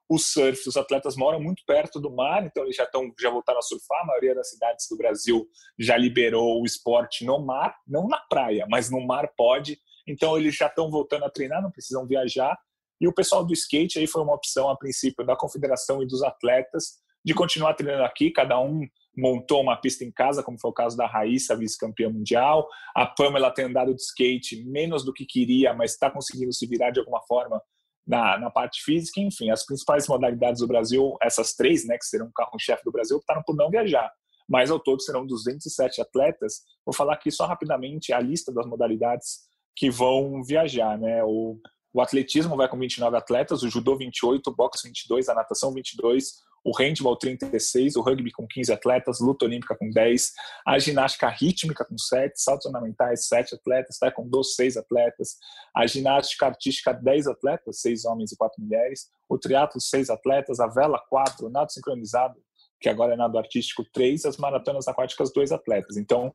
[0.09, 3.59] O surf, os atletas moram muito perto do mar, então eles já estão já voltaram
[3.59, 4.03] a surfar.
[4.03, 8.65] A maioria das cidades do Brasil já liberou o esporte no mar, não na praia,
[8.71, 9.81] mas no mar pode.
[10.07, 12.57] Então eles já estão voltando a treinar, não precisam viajar.
[13.01, 16.23] E o pessoal do skate aí foi uma opção a princípio da confederação e dos
[16.23, 20.75] atletas de continuar treinando aqui, cada um montou uma pista em casa, como foi o
[20.75, 22.69] caso da Raíssa, vice-campeã mundial.
[22.95, 26.93] A Pamela tem andado de skate menos do que queria, mas está conseguindo se virar
[26.93, 27.61] de alguma forma
[28.07, 29.21] na, na parte física.
[29.21, 33.17] Enfim, as principais modalidades do Brasil, essas três, né, que serão o carro-chefe do Brasil,
[33.17, 34.09] optaram por não viajar.
[34.49, 36.61] Mas ao todo serão 207 atletas.
[36.85, 39.41] Vou falar aqui só rapidamente a lista das modalidades
[39.75, 41.25] que vão viajar, né?
[41.25, 41.59] O
[41.97, 46.43] o atletismo vai com 29 atletas, o judô 28, o boxe 22, a natação 22,
[46.63, 50.33] o handball 36, o rugby com 15 atletas, luta olímpica com 10,
[50.67, 55.39] a ginástica rítmica com 7, saltos ornamentais 7 atletas, taekwondo 6 atletas,
[55.75, 60.67] a ginástica artística 10 atletas, 6 homens e 4 mulheres, o triatlo 6 atletas, a
[60.67, 62.39] vela 4, o nado sincronizado,
[62.79, 65.97] que agora é nado artístico 3, as maratonas aquáticas 2 atletas.
[65.97, 66.31] Então,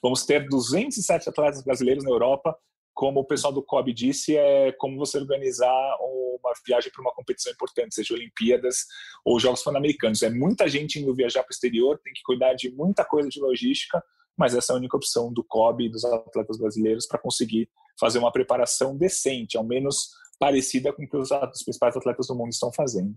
[0.00, 2.56] vamos ter 207 atletas brasileiros na Europa
[2.94, 7.52] como o pessoal do COB disse, é como você organizar uma viagem para uma competição
[7.52, 8.84] importante, seja Olimpíadas
[9.24, 10.22] ou Jogos Pan-Americanos.
[10.22, 13.40] É muita gente indo viajar para o exterior, tem que cuidar de muita coisa de
[13.40, 14.02] logística,
[14.36, 18.18] mas essa é a única opção do COB e dos atletas brasileiros para conseguir fazer
[18.18, 22.50] uma preparação decente, ao menos parecida com o que os, os principais atletas do mundo
[22.50, 23.14] estão fazendo.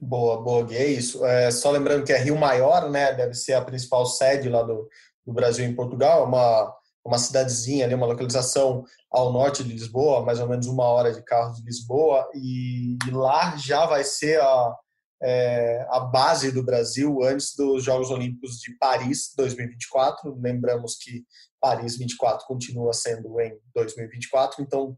[0.00, 1.24] Boa, boa, Gui, é isso.
[1.26, 3.12] É, só lembrando que é Rio Maior, né?
[3.12, 4.88] Deve ser a principal sede lá do,
[5.26, 10.24] do Brasil em Portugal, é uma uma cidadezinha ali, uma localização ao norte de Lisboa,
[10.24, 14.74] mais ou menos uma hora de carro de Lisboa, e, lá já vai ser a,
[15.22, 20.38] é, a base do Brasil antes dos Jogos Olímpicos de Paris 2024.
[20.40, 21.24] Lembramos que
[21.60, 24.96] Paris 24 continua sendo em 2024, então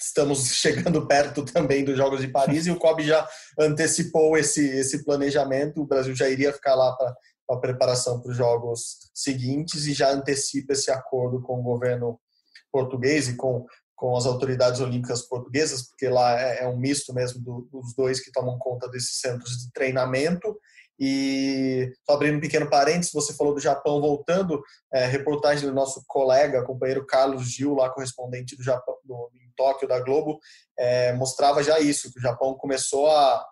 [0.00, 3.28] estamos chegando perto também dos Jogos de Paris e o COB já
[3.58, 5.80] antecipou esse, esse planejamento.
[5.80, 7.14] O Brasil já iria ficar lá para
[7.52, 12.18] a preparação para os Jogos seguintes e já antecipa esse acordo com o governo
[12.72, 17.40] português e com, com as autoridades olímpicas portuguesas, porque lá é, é um misto mesmo
[17.40, 20.58] do, dos dois que tomam conta desses centros de treinamento.
[20.98, 24.62] E só abrindo um pequeno parênteses, você falou do Japão voltando,
[24.92, 29.88] é, reportagem do nosso colega, companheiro Carlos Gil, lá correspondente do Japão, do, em Tóquio
[29.88, 30.38] da Globo,
[30.78, 33.44] é, mostrava já isso, que o Japão começou a,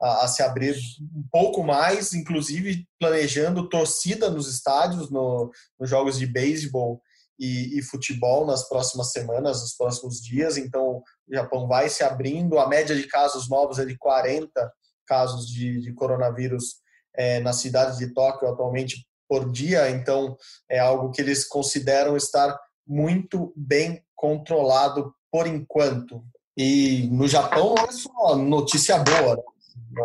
[0.00, 0.76] a, a, se abrir
[1.14, 7.02] um pouco mais, inclusive planejando torcida nos estádios, no, nos jogos de beisebol
[7.38, 10.56] e, e, futebol nas próximas semanas, nos próximos dias.
[10.56, 12.58] Então, o Japão vai se abrindo.
[12.58, 14.72] A média de casos novos é de 40
[15.06, 16.76] casos de, de coronavírus
[17.14, 20.36] é, na cidade de Tóquio atualmente por dia, então
[20.68, 26.24] é algo que eles consideram estar muito bem controlado por enquanto.
[26.56, 29.40] E no Japão é só notícia boa.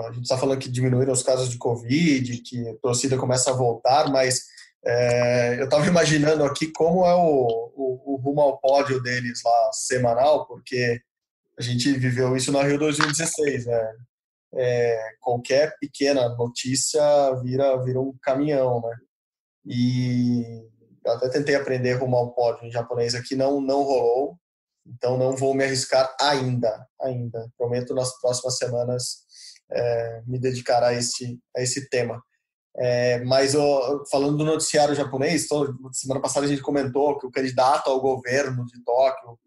[0.08, 3.56] A gente está falando que diminuíram os casos de Covid, que a torcida começa a
[3.56, 4.42] voltar, mas
[4.86, 9.72] é, eu estava imaginando aqui como é o, o, o rumo ao pódio deles lá
[9.74, 11.02] semanal, porque
[11.58, 13.94] a gente viveu isso na Rio 2016, né?
[14.56, 17.02] é, qualquer pequena notícia
[17.42, 18.96] vira, vira um caminhão, né?
[19.66, 20.64] E
[21.06, 24.38] eu até tentei aprender a arrumar um pódio em japonês aqui, não, não rolou,
[24.86, 27.52] então não vou me arriscar ainda, ainda.
[27.58, 29.25] Prometo nas próximas semanas
[29.72, 32.22] é, me dedicar a esse, a esse tema.
[32.78, 33.54] É, mas
[34.12, 35.48] falando do noticiário japonês,
[35.94, 39.40] semana passada a gente comentou que o candidato ao governo de Tóquio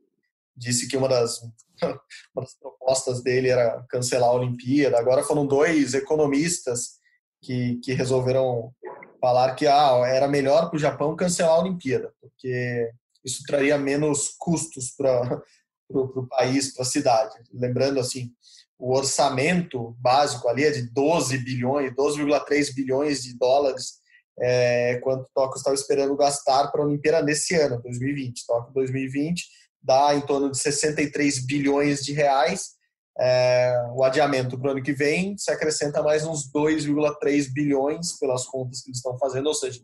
[0.56, 1.40] disse que uma das
[2.34, 4.98] uma das propostas dele era cancelar a Olimpíada.
[4.98, 6.98] Agora foram dois economistas
[7.42, 8.72] que, que resolveram
[9.20, 12.90] falar que ah, era melhor para o Japão cancelar a Olimpíada, porque
[13.24, 15.42] isso traria menos custos para
[15.90, 17.34] o país, para a cidade.
[17.52, 18.32] Lembrando assim,
[18.78, 23.98] o orçamento básico ali é de 12 bilhões, 12,3 bilhões de dólares,
[24.40, 28.46] é, quanto Tóquio estava esperando gastar para a Olimpíada nesse ano, 2020.
[28.46, 29.44] Tóquio 2020
[29.82, 32.76] dá em torno de 63 bilhões de reais.
[33.20, 38.46] É, o adiamento para o ano que vem se acrescenta mais uns 2,3 bilhões pelas
[38.46, 39.80] contas que eles estão fazendo, ou seja,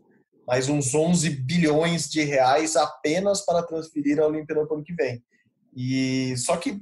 [0.47, 4.93] mais uns 11 bilhões de reais apenas para transferir a Olimpíada para o ano que
[4.93, 5.21] vem.
[5.75, 6.81] E só que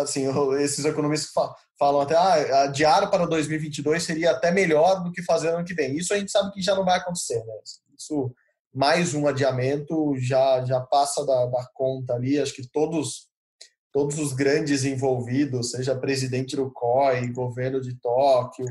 [0.00, 0.26] assim,
[0.60, 1.30] esses economistas
[1.78, 5.96] falam até ah, adiar para 2022 seria até melhor do que fazer ano que vem.
[5.96, 7.54] Isso a gente sabe que já não vai acontecer, né?
[7.98, 8.34] Isso
[8.74, 12.40] mais um adiamento já, já passa da, da conta ali.
[12.40, 13.28] Acho que todos,
[13.92, 18.66] todos os grandes envolvidos, seja presidente do COI, governo de Tóquio,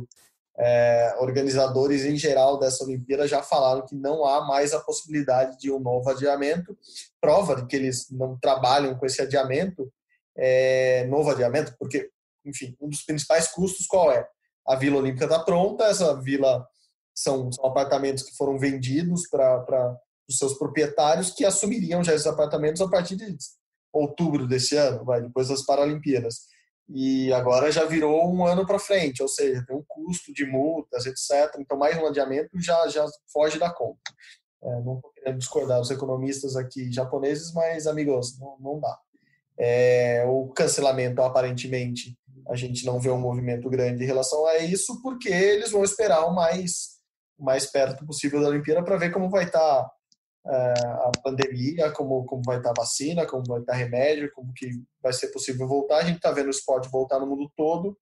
[0.58, 5.72] é, organizadores em geral dessa Olimpíada já falaram que não há mais a possibilidade de
[5.72, 6.78] um novo adiamento.
[7.20, 9.92] Prova de que eles não trabalham com esse adiamento,
[10.38, 12.10] é, novo adiamento, porque,
[12.46, 14.28] enfim, um dos principais custos qual é?
[14.68, 16.66] A Vila Olímpica está pronta, essa vila
[17.14, 19.98] são, são apartamentos que foram vendidos para
[20.30, 23.36] os seus proprietários que assumiriam já esses apartamentos a partir de
[23.92, 26.48] outubro desse ano, vai, depois das Paralimpíadas.
[26.90, 31.06] E agora já virou um ano para frente, ou seja, tem um custo de multas,
[31.06, 31.56] etc.
[31.60, 34.12] Então, mais um adiamento já, já foge da conta.
[34.64, 38.98] É, não estou querendo discordar dos economistas aqui japoneses, mas, amigos, não, não dá.
[39.60, 42.18] É, o cancelamento, aparentemente,
[42.50, 46.26] a gente não vê um movimento grande em relação a isso, porque eles vão esperar
[46.26, 47.02] o mais
[47.42, 49.92] mais perto possível da Olimpíada para ver como vai estar tá,
[50.48, 54.32] é, a pandemia, como, como vai estar tá a vacina, como vai estar tá remédio,
[54.34, 54.70] como que
[55.02, 55.98] vai ser possível voltar.
[55.98, 57.98] A gente está vendo o esporte voltar no mundo todo.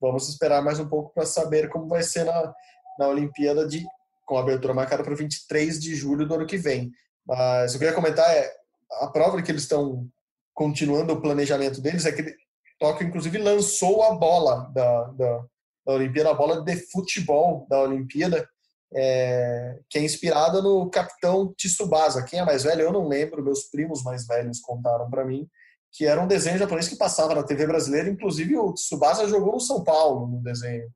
[0.00, 2.52] Vamos esperar mais um pouco para saber como vai ser na,
[2.98, 3.84] na Olimpíada de
[4.26, 6.90] com a abertura marcada para 23 de julho do ano que vem.
[7.24, 8.52] Mas eu queria comentar é
[9.00, 10.08] a prova que eles estão
[10.54, 12.34] continuando o planejamento deles é que
[12.82, 15.44] Tóquio inclusive lançou a bola da, da,
[15.86, 18.48] da Olimpíada, a bola de futebol da Olimpíada,
[18.92, 22.24] é, que é inspirada no Capitão Tsubasa.
[22.24, 25.48] Quem é mais velho, eu não lembro, meus primos mais velhos contaram para mim,
[25.92, 29.60] que era um desenho japonês que passava na TV brasileira, inclusive o Tsubasa jogou no
[29.60, 30.90] São Paulo no desenho.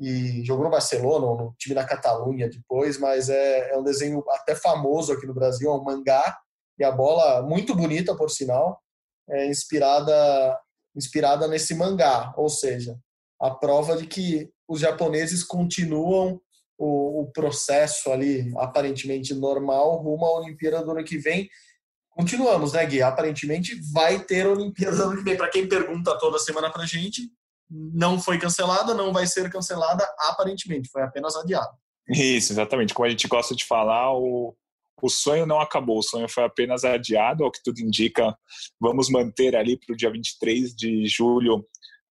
[0.00, 4.54] E jogou no Barcelona, no time da Catalunha depois, mas é, é um desenho até
[4.54, 6.38] famoso aqui no Brasil, é um mangá,
[6.78, 8.80] e a bola, muito bonita por sinal,
[9.30, 10.58] é inspirada,
[10.96, 12.98] inspirada nesse mangá, ou seja,
[13.40, 16.40] a prova de que os japoneses continuam
[16.76, 21.48] o, o processo ali aparentemente normal rumo à Olimpíada do ano que vem.
[22.10, 23.02] Continuamos, né, Gui?
[23.02, 25.36] Aparentemente vai ter Olimpíada do ano que vem.
[25.36, 27.30] Para quem pergunta toda semana para gente,
[27.70, 31.70] não foi cancelada, não vai ser cancelada, aparentemente, foi apenas adiada.
[32.08, 32.94] Isso, exatamente.
[32.94, 34.56] Como a gente gosta de falar, o,
[35.06, 38.36] o sonho não acabou, o sonho foi apenas adiado, ao que tudo indica.
[38.80, 41.64] Vamos manter ali para o dia 23 de julho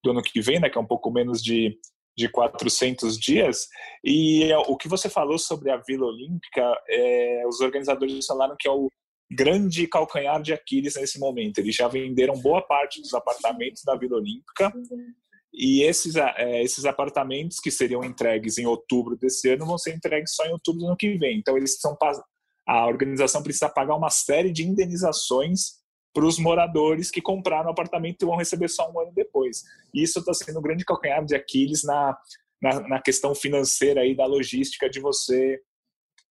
[0.03, 1.77] do ano que vem, né, que é um pouco menos de,
[2.17, 3.67] de 400 dias.
[4.03, 8.71] E o que você falou sobre a Vila Olímpica, é, os organizadores falaram que é
[8.71, 8.89] o
[9.29, 11.59] grande calcanhar de Aquiles nesse momento.
[11.59, 14.71] Eles já venderam boa parte dos apartamentos da Vila Olímpica
[15.53, 20.35] e esses, é, esses apartamentos que seriam entregues em outubro desse ano vão ser entregues
[20.35, 21.39] só em outubro do ano que vem.
[21.39, 21.95] Então eles são
[22.67, 25.77] a organização precisa pagar uma série de indenizações
[26.13, 29.63] para os moradores que compraram o apartamento e vão receber só um ano depois.
[29.93, 32.17] E isso está sendo um grande calcanhar de Aquiles na,
[32.61, 35.59] na, na questão financeira aí da logística de você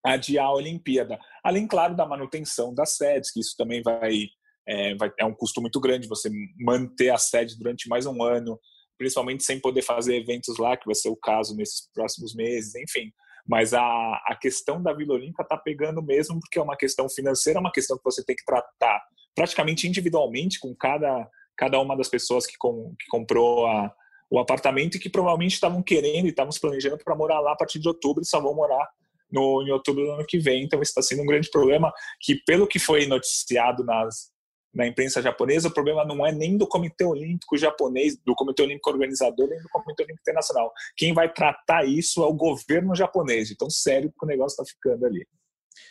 [0.04, 1.18] adiar a Olimpíada.
[1.42, 4.26] Além, claro, da manutenção das sedes, que isso também vai
[4.68, 8.58] é, vai, é um custo muito grande você manter a sede durante mais um ano,
[8.98, 13.12] principalmente sem poder fazer eventos lá, que vai ser o caso nesses próximos meses, enfim.
[13.48, 17.58] Mas a, a questão da Vila Olímpica está pegando mesmo, porque é uma questão financeira,
[17.58, 19.02] é uma questão que você tem que tratar
[19.34, 23.92] praticamente individualmente com cada, cada uma das pessoas que, com, que comprou a,
[24.30, 27.56] o apartamento e que provavelmente estavam querendo e estavam se planejando para morar lá a
[27.56, 28.88] partir de outubro e só vão morar
[29.30, 30.64] no, em outubro do ano que vem.
[30.64, 34.30] Então, está sendo um grande problema que, pelo que foi noticiado nas,
[34.76, 38.90] na imprensa japonesa, o problema não é nem do Comitê Olímpico japonês, do Comitê Olímpico
[38.90, 40.70] organizador, nem do Comitê Olímpico Internacional.
[40.96, 43.50] Quem vai tratar isso é o governo japonês.
[43.50, 45.26] Então, sério que o negócio está ficando ali.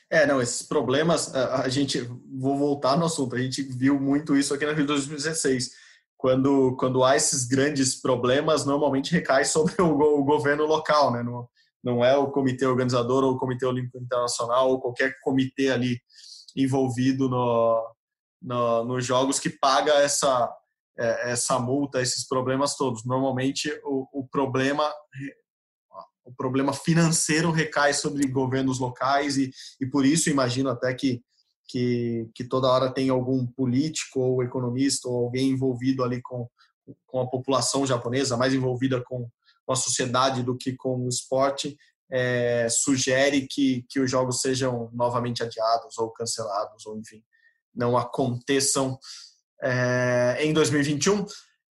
[0.09, 1.99] É, não, esses problemas, a gente,
[2.39, 5.71] vou voltar no assunto, a gente viu muito isso aqui na Rio 2016.
[6.15, 11.23] Quando, quando há esses grandes problemas, normalmente recai sobre o, o governo local, né?
[11.23, 11.49] Não,
[11.83, 15.99] não é o comitê organizador ou o Comitê Olímpico Internacional ou qualquer comitê ali
[16.55, 17.94] envolvido no,
[18.45, 20.55] no, nos jogos que paga essa,
[20.97, 23.03] é, essa multa, esses problemas todos.
[23.03, 24.89] Normalmente o, o problema
[26.23, 31.21] o problema financeiro recai sobre governos locais e, e por isso imagino até que,
[31.67, 36.49] que, que toda hora tem algum político ou economista ou alguém envolvido ali com,
[37.05, 39.29] com a população japonesa, mais envolvida com,
[39.63, 41.77] com a sociedade do que com o esporte,
[42.09, 47.23] é, sugere que, que os jogos sejam novamente adiados ou cancelados, ou enfim,
[47.75, 48.97] não aconteçam
[49.61, 51.25] é, em 2021.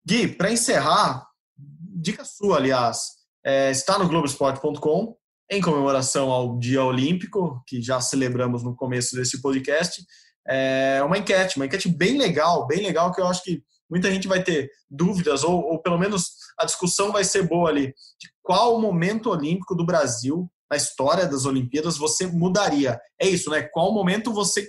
[0.07, 2.99] Gui, para encerrar, dica sua, aliás,
[3.45, 5.17] é, está no Globoesporte.com
[5.51, 10.05] em comemoração ao Dia Olímpico, que já celebramos no começo desse podcast.
[10.47, 14.27] É uma enquete, uma enquete bem legal, bem legal, que eu acho que muita gente
[14.27, 18.81] vai ter dúvidas, ou, ou pelo menos a discussão vai ser boa ali, de qual
[18.81, 22.99] momento olímpico do Brasil, na história das Olimpíadas, você mudaria.
[23.21, 23.62] É isso, né?
[23.62, 24.69] Qual momento você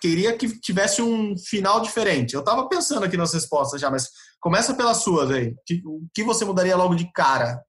[0.00, 2.34] queria que tivesse um final diferente?
[2.34, 4.08] Eu estava pensando aqui nas respostas já, mas
[4.40, 5.54] começa pelas suas aí.
[5.84, 7.62] O que você mudaria logo de cara?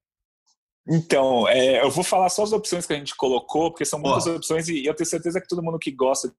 [0.88, 4.24] Então, é, eu vou falar só as opções que a gente colocou, porque são muitas
[4.24, 4.36] Boa.
[4.36, 6.32] opções e eu tenho certeza que todo mundo que gosta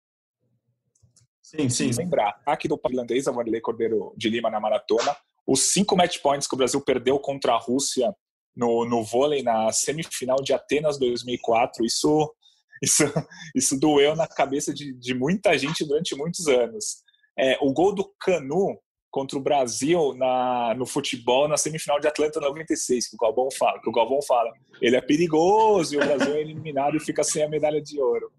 [1.42, 1.92] sim, sim.
[1.92, 2.42] lembrar.
[2.46, 6.56] Aqui do irlandês, a Marilei Cordeiro de Lima na maratona, os cinco match points que
[6.56, 8.14] o Brasil perdeu contra a Rússia
[8.56, 12.34] no, no vôlei na semifinal de Atenas 2004, isso,
[12.82, 13.04] isso,
[13.56, 17.04] isso doeu na cabeça de, de muita gente durante muitos anos.
[17.38, 18.78] É, o gol do Canu
[19.12, 23.80] contra o Brasil na, no futebol na semifinal de Atlanta 96, que o Galvão fala,
[23.82, 24.50] que o Galvão fala,
[24.82, 28.32] ele é perigoso e o Brasil é eliminado e fica sem a medalha de ouro.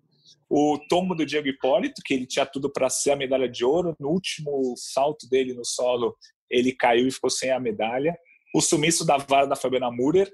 [0.48, 3.94] O tombo do Diego Hipólito, que ele tinha tudo para ser a medalha de ouro,
[4.00, 6.16] no último salto dele no solo,
[6.50, 8.16] ele caiu e ficou sem a medalha.
[8.54, 10.30] O sumiço da vara da Fabiana Murer,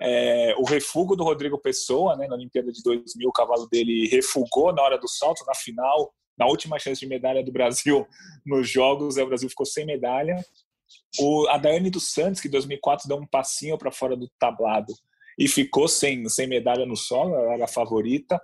[0.00, 4.72] é, o refugo do Rodrigo Pessoa, né, na Olimpíada de 2000, o cavalo dele refugou
[4.72, 8.06] na hora do salto, na final, na última chance de medalha do Brasil
[8.44, 10.44] nos Jogos, o Brasil ficou sem medalha.
[11.18, 14.92] O, a Daiane dos Santos, que em 2004 deu um passinho para fora do tablado
[15.38, 18.40] e ficou sem, sem medalha no solo, ela era a favorita.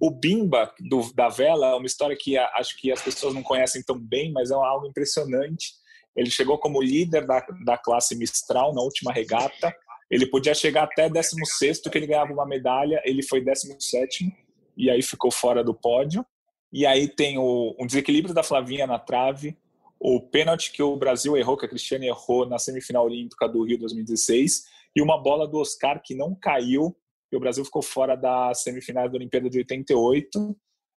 [0.00, 3.42] O Bimba, do, da vela, é uma história que a, acho que as pessoas não
[3.42, 5.74] conhecem tão bem, mas é algo impressionante.
[6.16, 9.74] Ele chegou como líder da, da classe Mistral na última regata.
[10.10, 14.32] Ele podia chegar até 16, que ele ganhava uma medalha, ele foi 17
[14.76, 16.24] e aí ficou fora do pódio.
[16.72, 19.56] E aí tem o, um desequilíbrio da Flavinha na trave,
[19.98, 23.78] o pênalti que o Brasil errou, que a Cristiane errou na semifinal olímpica do Rio
[23.78, 26.94] 2016, e uma bola do Oscar que não caiu,
[27.32, 30.56] e o Brasil ficou fora da semifinal da Olimpíada de 88.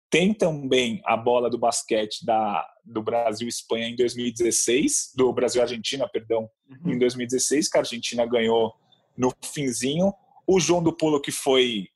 [0.09, 6.93] Tem também a bola do basquete da, do Brasil-Espanha em 2016, do Brasil-Argentina, perdão, uhum.
[6.93, 8.73] em 2016, que a Argentina ganhou
[9.18, 10.13] no finzinho.
[10.45, 11.88] O João do Pulo que foi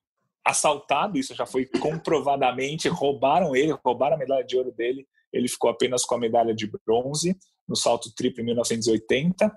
[0.45, 5.69] assaltado, isso já foi comprovadamente, roubaram ele, roubaram a medalha de ouro dele, ele ficou
[5.69, 9.55] apenas com a medalha de bronze no salto triplo em 1980.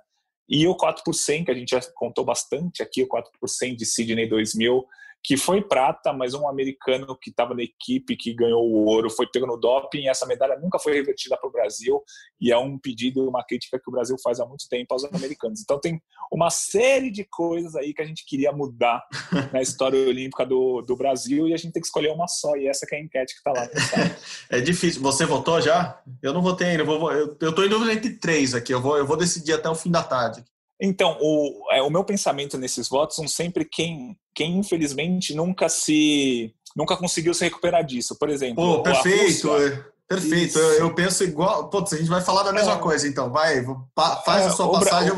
[0.48, 4.84] E o 4%, que a gente já contou bastante aqui, o 4% de Sydney 2000,
[5.24, 9.26] que foi prata, mas um americano que estava na equipe que ganhou o ouro foi
[9.26, 12.02] pego no doping essa medalha nunca foi revertida para o Brasil
[12.38, 15.62] e é um pedido, uma crítica que o Brasil faz há muito tempo aos americanos.
[15.62, 15.98] Então tem
[16.30, 19.02] uma série de coisas aí que a gente queria mudar
[19.50, 22.68] na história olímpica do, do Brasil e a gente tem que escolher uma só e
[22.68, 23.66] essa que é a enquete que está lá.
[24.50, 25.00] é difícil.
[25.00, 26.02] Você votou já?
[26.22, 26.84] Eu não votei ainda.
[26.84, 28.74] Eu estou em dúvida entre três aqui.
[28.74, 30.44] Eu vou, eu vou decidir até o fim da tarde.
[30.80, 36.54] Então, o, é, o meu pensamento nesses votos são sempre quem, quem infelizmente nunca se
[36.76, 38.18] nunca conseguiu se recuperar disso.
[38.18, 39.48] Por exemplo, Pô, perfeito.
[39.48, 40.58] Rússia, é, perfeito.
[40.58, 41.70] Eu, eu, penso igual.
[41.70, 43.30] Putz, a gente vai falar da mesma é, coisa, então.
[43.30, 43.64] Vai,
[44.24, 45.12] faz é, a sua passagem.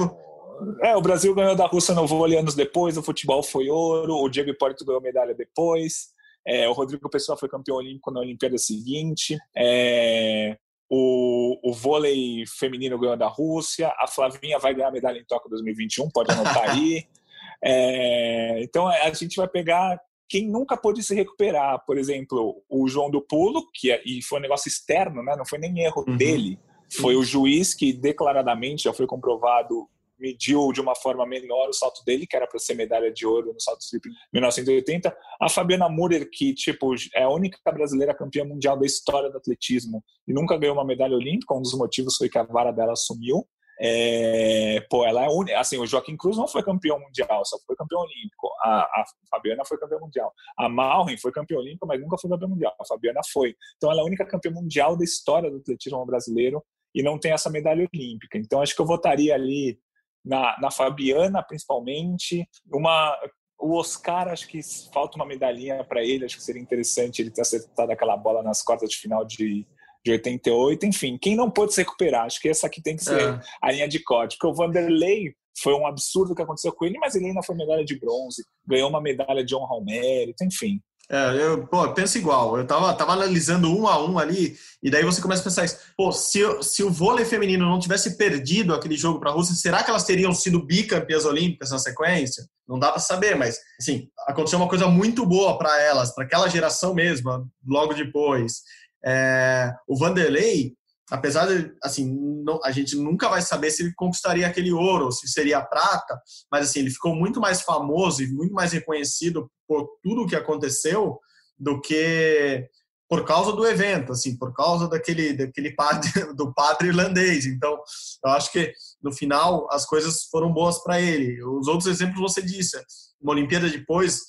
[0.83, 4.29] É, o Brasil ganhou da Rússia no vôlei anos depois, o futebol foi ouro, o
[4.29, 6.09] Diego Hipólito ganhou medalha depois,
[6.47, 10.57] é, o Rodrigo Pessoa foi campeão olímpico na Olimpíada seguinte, é,
[10.89, 13.93] o, o vôlei feminino ganhou da Rússia.
[13.99, 17.05] A Flavinha vai ganhar medalha em Tóquio 2021, pode anotar aí.
[17.65, 21.83] É, então a gente vai pegar quem nunca pôde se recuperar.
[21.87, 25.35] Por exemplo, o João do Pulo, que é, e foi um negócio externo, né?
[25.37, 26.17] não foi nem erro uhum.
[26.19, 26.59] dele.
[27.01, 29.89] Foi o juiz que declaradamente já foi comprovado
[30.19, 33.53] mediu de uma forma menor o salto dele, que era para ser medalha de ouro
[33.53, 35.17] no salto triplo em 1980.
[35.41, 40.03] A Fabiana Murer, que tipo é a única brasileira campeã mundial da história do atletismo
[40.27, 43.47] e nunca ganhou uma medalha olímpica, um dos motivos foi que a vara dela sumiu.
[43.79, 45.59] É, pô, ela é única.
[45.59, 48.49] Assim, o Joaquim Cruz não foi campeão mundial, só foi campeão olímpico.
[48.63, 50.33] A, a Fabiana foi campeã mundial.
[50.57, 52.75] A Malren foi campeã olímpica, mas nunca foi campeã mundial.
[52.81, 53.55] A Fabiana foi.
[53.77, 56.65] Então, ela é a única campeã mundial da história do atletismo brasileiro
[56.95, 58.39] e não tem essa medalha olímpica.
[58.39, 59.79] Então, acho que eu votaria ali
[60.27, 62.47] na, na Fabiana, principalmente.
[62.73, 63.17] Uma,
[63.59, 64.61] o Oscar, acho que
[64.93, 68.63] falta uma medalhinha para ele, acho que seria interessante ele ter acertado aquela bola nas
[68.63, 69.65] quartas de final de,
[70.05, 70.85] de 88.
[70.85, 73.41] Enfim, quem não pôde se recuperar, acho que essa aqui tem que ser é.
[73.63, 74.39] a linha de código.
[74.41, 77.55] Porque o Vanderlei foi um absurdo o que aconteceu com ele, mas ele ainda foi
[77.55, 80.81] medalha de bronze, ganhou uma medalha de honra ao mérito, enfim.
[81.09, 82.59] É, eu pô, penso igual.
[82.59, 85.79] Eu tava, tava analisando um a um ali, e daí você começa a pensar isso.
[85.97, 89.83] Pô, se, se o vôlei feminino não tivesse perdido aquele jogo para a Rússia, será
[89.83, 92.45] que elas teriam sido bicampeãs olímpicas na sequência?
[92.69, 96.49] Não dá para saber, mas assim, aconteceu uma coisa muito boa para elas, para aquela
[96.49, 98.63] geração mesmo, logo depois.
[99.05, 100.75] É, o Vanderlei,
[101.11, 105.29] apesar de, assim, não, a gente nunca vai saber se ele conquistaria aquele ouro, se
[105.29, 110.23] seria prata, mas assim, ele ficou muito mais famoso e muito mais reconhecido por tudo
[110.23, 111.19] o que aconteceu
[111.59, 112.69] do que
[113.09, 117.47] por causa do evento, assim, por causa daquele, daquele padre, do padre irlandês.
[117.47, 117.81] Então,
[118.25, 121.43] eu acho que no final as coisas foram boas para ele.
[121.45, 122.77] Os outros exemplos você disse,
[123.21, 124.23] uma Olimpíada depois,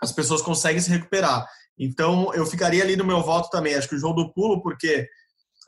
[0.00, 1.46] as pessoas conseguem se recuperar.
[1.78, 3.74] Então, eu ficaria ali no meu voto também.
[3.74, 5.06] Acho que o João do Pulo, porque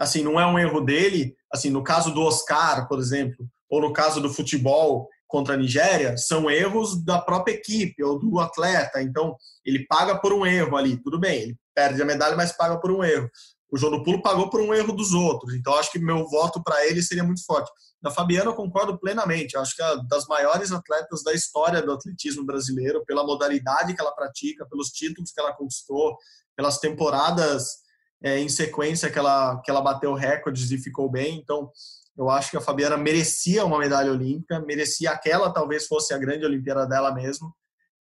[0.01, 3.93] assim, não é um erro dele, assim, no caso do Oscar, por exemplo, ou no
[3.93, 9.37] caso do futebol contra a Nigéria, são erros da própria equipe ou do atleta, então
[9.63, 12.91] ele paga por um erro ali, tudo bem, ele perde a medalha, mas paga por
[12.91, 13.29] um erro.
[13.71, 16.63] O João do Pulo pagou por um erro dos outros, então acho que meu voto
[16.63, 17.71] para ele seria muito forte.
[18.03, 22.45] Da Fabiana eu concordo plenamente, acho que é das maiores atletas da história do atletismo
[22.47, 26.17] brasileiro, pela modalidade que ela pratica, pelos títulos que ela conquistou,
[26.57, 27.81] pelas temporadas
[28.23, 31.39] é, em sequência que ela, que ela bateu recordes e ficou bem.
[31.39, 31.71] Então,
[32.17, 36.45] eu acho que a Fabiana merecia uma medalha olímpica, merecia aquela, talvez fosse a grande
[36.45, 37.55] Olimpíada dela mesmo.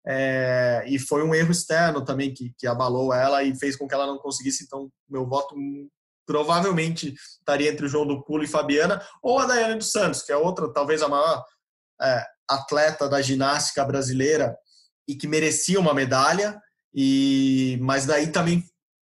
[0.06, 3.94] É, e foi um erro externo também que, que abalou ela e fez com que
[3.94, 4.64] ela não conseguisse.
[4.64, 5.56] Então, meu voto
[6.26, 10.32] provavelmente estaria entre o João do Pulo e Fabiana, ou a Daiane dos Santos, que
[10.32, 11.44] é outra, talvez a maior
[12.02, 14.56] é, atleta da ginástica brasileira
[15.08, 16.60] e que merecia uma medalha.
[16.94, 18.64] E mas daí também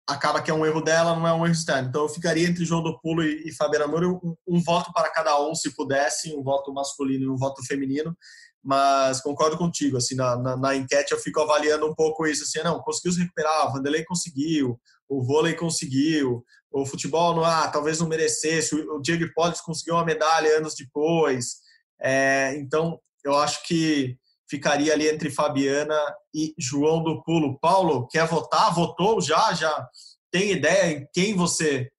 [0.07, 1.89] acaba que é um erro dela, não é um erro externo.
[1.89, 5.09] Então eu ficaria entre João do Pulo e, e Fabiana Moura, um, um, voto para
[5.09, 8.15] cada um, se pudesse, um voto masculino e um voto feminino.
[8.61, 12.63] Mas concordo contigo, assim, na, na, na enquete eu fico avaliando um pouco isso, assim,
[12.63, 14.79] não, conseguiu se recuperar, o Vanderlei conseguiu,
[15.09, 19.95] o vôlei conseguiu, o futebol, não, ah, talvez não merecesse, o, o Diego Hipólito conseguiu
[19.95, 21.57] uma medalha anos depois.
[22.01, 24.17] É, então, eu acho que
[24.53, 25.99] ficaria ali entre Fabiana
[26.31, 27.57] e João do Pulo.
[27.59, 28.71] Paulo, quer votar?
[28.71, 29.51] Votou já?
[29.53, 29.89] Já
[30.29, 31.89] tem ideia em quem você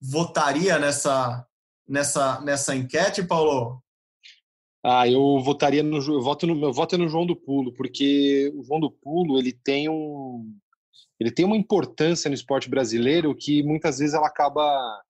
[0.00, 1.46] votaria nessa,
[1.86, 3.82] nessa, nessa enquete, Paulo?
[4.82, 8.50] Ah, eu votaria no eu voto no meu voto é no João do Pulo, porque
[8.56, 10.56] o João do Pulo ele tem um
[11.20, 15.02] ele tem uma importância no esporte brasileiro que muitas vezes ela acaba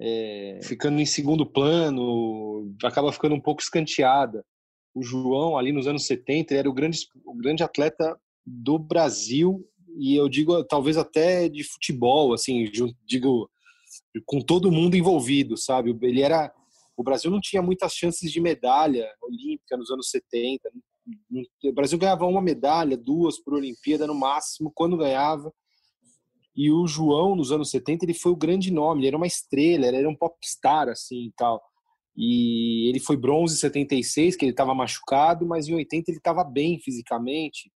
[0.00, 4.42] é, ficando em segundo plano, acaba ficando um pouco escanteada.
[4.94, 9.66] O João, ali nos anos 70, era o grande, o grande atleta do Brasil
[9.96, 12.64] e eu digo talvez até de futebol, assim,
[13.04, 13.50] digo
[14.26, 15.96] com todo mundo envolvido, sabe?
[16.02, 16.52] Ele era
[16.96, 20.70] o Brasil não tinha muitas chances de medalha olímpica nos anos 70.
[21.64, 25.52] O Brasil ganhava uma medalha, duas por Olimpíada no máximo, quando ganhava.
[26.54, 29.86] E o João, nos anos 70, ele foi o grande nome, ele era uma estrela,
[29.86, 31.62] ele era um popstar, assim, e tal.
[32.16, 36.44] E ele foi bronze em 76, que ele estava machucado, mas em 80 ele estava
[36.44, 37.70] bem fisicamente.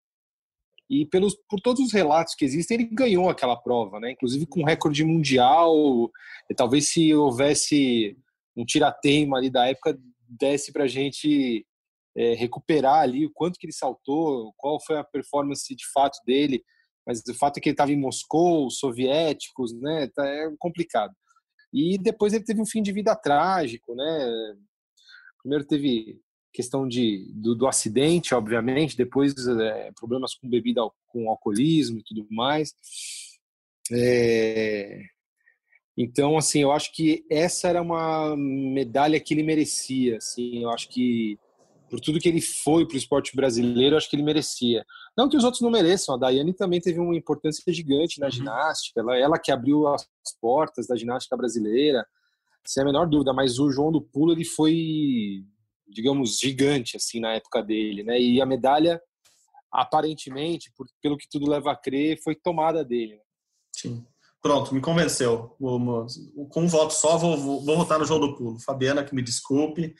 [0.89, 4.13] E pelos, por todos os relatos que existem, ele ganhou aquela prova, né?
[4.13, 6.11] Inclusive com recorde mundial.
[6.57, 8.17] Talvez se houvesse
[8.57, 11.67] um tirateima ali da época, desse para a gente
[12.17, 16.63] é, recuperar ali o quanto que ele saltou, qual foi a performance de fato dele.
[17.07, 20.09] Mas o fato é que ele estava em Moscou, soviéticos, né?
[20.15, 21.13] Tá, é complicado.
[21.77, 24.57] E depois ele teve um fim de vida trágico, né?
[25.43, 26.19] Primeiro teve
[26.51, 32.27] questão de, do, do acidente, obviamente, depois é, problemas com bebida, com alcoolismo e tudo
[32.31, 32.75] mais.
[33.93, 35.03] É,
[35.95, 40.89] então, assim, eu acho que essa era uma medalha que ele merecia, assim, eu acho
[40.89, 41.39] que
[41.89, 44.85] por tudo que ele foi para o esporte brasileiro, acho que ele merecia.
[45.17, 48.33] Não que os outros não mereçam, a Daiane também teve uma importância gigante na uhum.
[48.33, 50.07] ginástica, ela, ela que abriu as
[50.41, 52.07] portas da ginástica brasileira,
[52.67, 55.45] sem a menor dúvida, mas o João do Pulo, ele foi
[55.87, 58.21] digamos, gigante assim na época dele, né?
[58.21, 59.01] E a medalha,
[59.71, 63.15] aparentemente, por, pelo que tudo leva a crer, foi tomada dele.
[63.15, 63.23] Né?
[63.77, 64.07] Sim.
[64.43, 65.57] Pronto, me convenceu.
[65.59, 68.61] Com um voto só, vou, vou, vou votar no João do Pulo.
[68.61, 69.95] Fabiana, que me desculpe.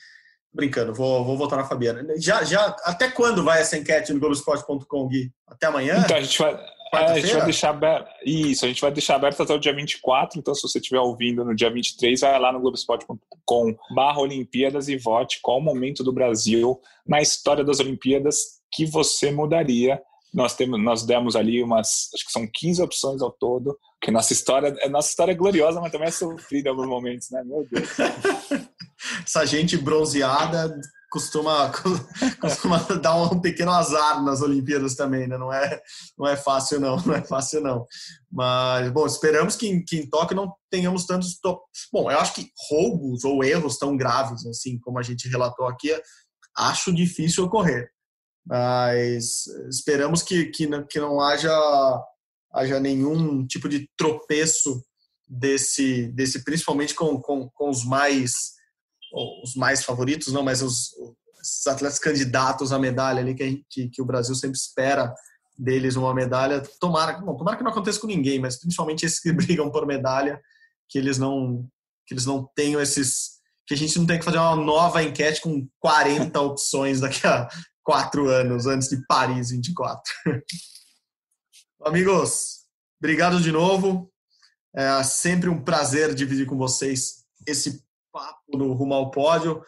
[0.57, 2.03] Brincando, vou, vou votar na Fabiana.
[2.17, 5.31] Já, já, até quando vai essa enquete no Globoesporte.com, Gui?
[5.47, 6.03] Até amanhã?
[6.03, 6.55] Então, a gente vai,
[6.95, 8.09] é, a gente vai deixar aberto.
[8.25, 10.39] Isso, a gente vai deixar aberto até o dia 24.
[10.39, 14.97] Então, se você estiver ouvindo no dia 23, vai lá no Globoesporte.com barra Olimpíadas e
[14.97, 20.01] vote qual o momento do Brasil na história das Olimpíadas que você mudaria.
[20.37, 24.35] Nós, temos, nós demos ali umas, acho que são 15 opções ao todo, que nossa
[24.35, 27.43] história, nossa história é gloriosa, mas também é sofrida em alguns momentos, né?
[27.43, 27.89] Meu Deus.
[29.25, 30.79] Essa gente bronzeada
[31.11, 31.73] costuma,
[32.39, 35.39] costuma dar um pequeno azar nas Olimpíadas também, né?
[35.39, 35.81] Não é,
[36.19, 37.87] não é fácil não, não é fácil não.
[38.31, 41.39] Mas, bom, esperamos que, que em Tóquio não tenhamos tantos...
[41.91, 45.99] Bom, eu acho que roubos ou erros tão graves, assim, como a gente relatou aqui,
[46.55, 47.91] acho difícil ocorrer.
[48.47, 51.53] Mas esperamos que, que, não, que não haja,
[52.53, 54.85] haja nenhum tipo de tropeço
[55.29, 58.57] desse, desse principalmente com, com, com os mais
[59.43, 64.03] os mais favoritos, não, mas os, os atletas candidatos à medalha ali que, que, que,
[64.03, 65.15] o Brasil sempre espera
[65.57, 66.63] deles uma medalha.
[66.81, 70.41] Tomara, bom, tomara que não aconteça com ninguém, mas principalmente esses que brigam por medalha,
[70.89, 71.67] que eles não
[72.07, 73.37] que eles não tenham esses
[73.67, 77.49] que a gente não tem que fazer uma nova enquete com 40 opções daqui a
[77.87, 80.03] quatro anos antes de Paris 24.
[81.85, 82.65] Amigos,
[83.01, 84.11] obrigado de novo.
[84.75, 89.63] É sempre um prazer dividir com vocês esse papo no Rumo ao Pódio.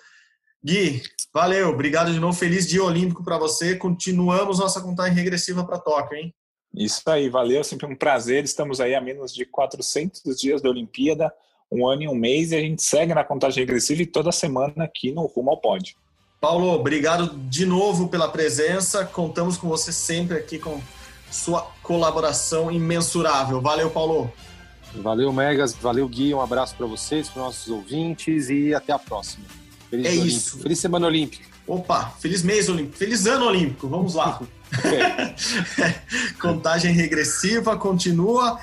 [0.62, 1.00] Gui,
[1.32, 2.36] valeu, obrigado de novo.
[2.36, 3.76] Feliz dia olímpico para você.
[3.76, 6.34] Continuamos nossa contagem regressiva para Tóquio, hein?
[6.74, 8.42] Isso aí, valeu, sempre um prazer.
[8.42, 11.32] Estamos aí a menos de 400 dias da Olimpíada,
[11.70, 14.84] um ano e um mês, e a gente segue na contagem regressiva e toda semana
[14.84, 15.94] aqui no Rumo ao Pódio.
[16.40, 19.04] Paulo, obrigado de novo pela presença.
[19.04, 20.80] Contamos com você sempre aqui com
[21.30, 23.60] sua colaboração imensurável.
[23.60, 24.32] Valeu, Paulo.
[24.94, 25.74] Valeu, Megas.
[25.74, 26.32] Valeu, Gui.
[26.32, 29.44] Um abraço para vocês, para nossos ouvintes e até a próxima.
[29.90, 30.22] Feliz é isso.
[30.22, 30.62] Olímpico.
[30.62, 31.48] Feliz Semana Olímpica.
[31.66, 32.96] Opa, feliz mês olímpico.
[32.96, 33.88] Feliz ano olímpico.
[33.88, 34.40] Vamos lá.
[36.40, 38.58] Contagem regressiva continua.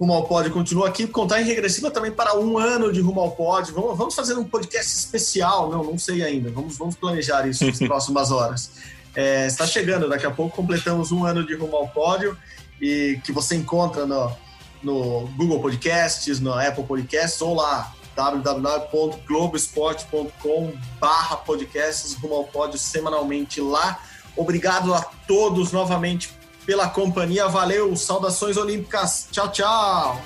[0.00, 1.06] Rumo ao Pódio continua aqui.
[1.06, 3.74] Contagem regressiva também para um ano de Rumo ao Pódio.
[3.74, 5.70] Vamos, vamos fazer um podcast especial.
[5.70, 6.50] Não, não sei ainda.
[6.50, 8.70] Vamos, vamos planejar isso nas próximas horas.
[9.14, 10.08] É, está chegando.
[10.08, 12.36] Daqui a pouco completamos um ano de Rumo ao Pódio
[12.80, 14.30] e que você encontra no
[14.82, 23.60] no Google Podcasts, no Apple Podcasts ou lá www.globesport.com barra podcasts rumo ao pódio semanalmente
[23.60, 24.00] lá.
[24.36, 26.36] Obrigado a todos novamente
[26.68, 27.48] pela companhia.
[27.48, 29.26] Valeu, saudações olímpicas.
[29.32, 30.22] Tchau, tchau.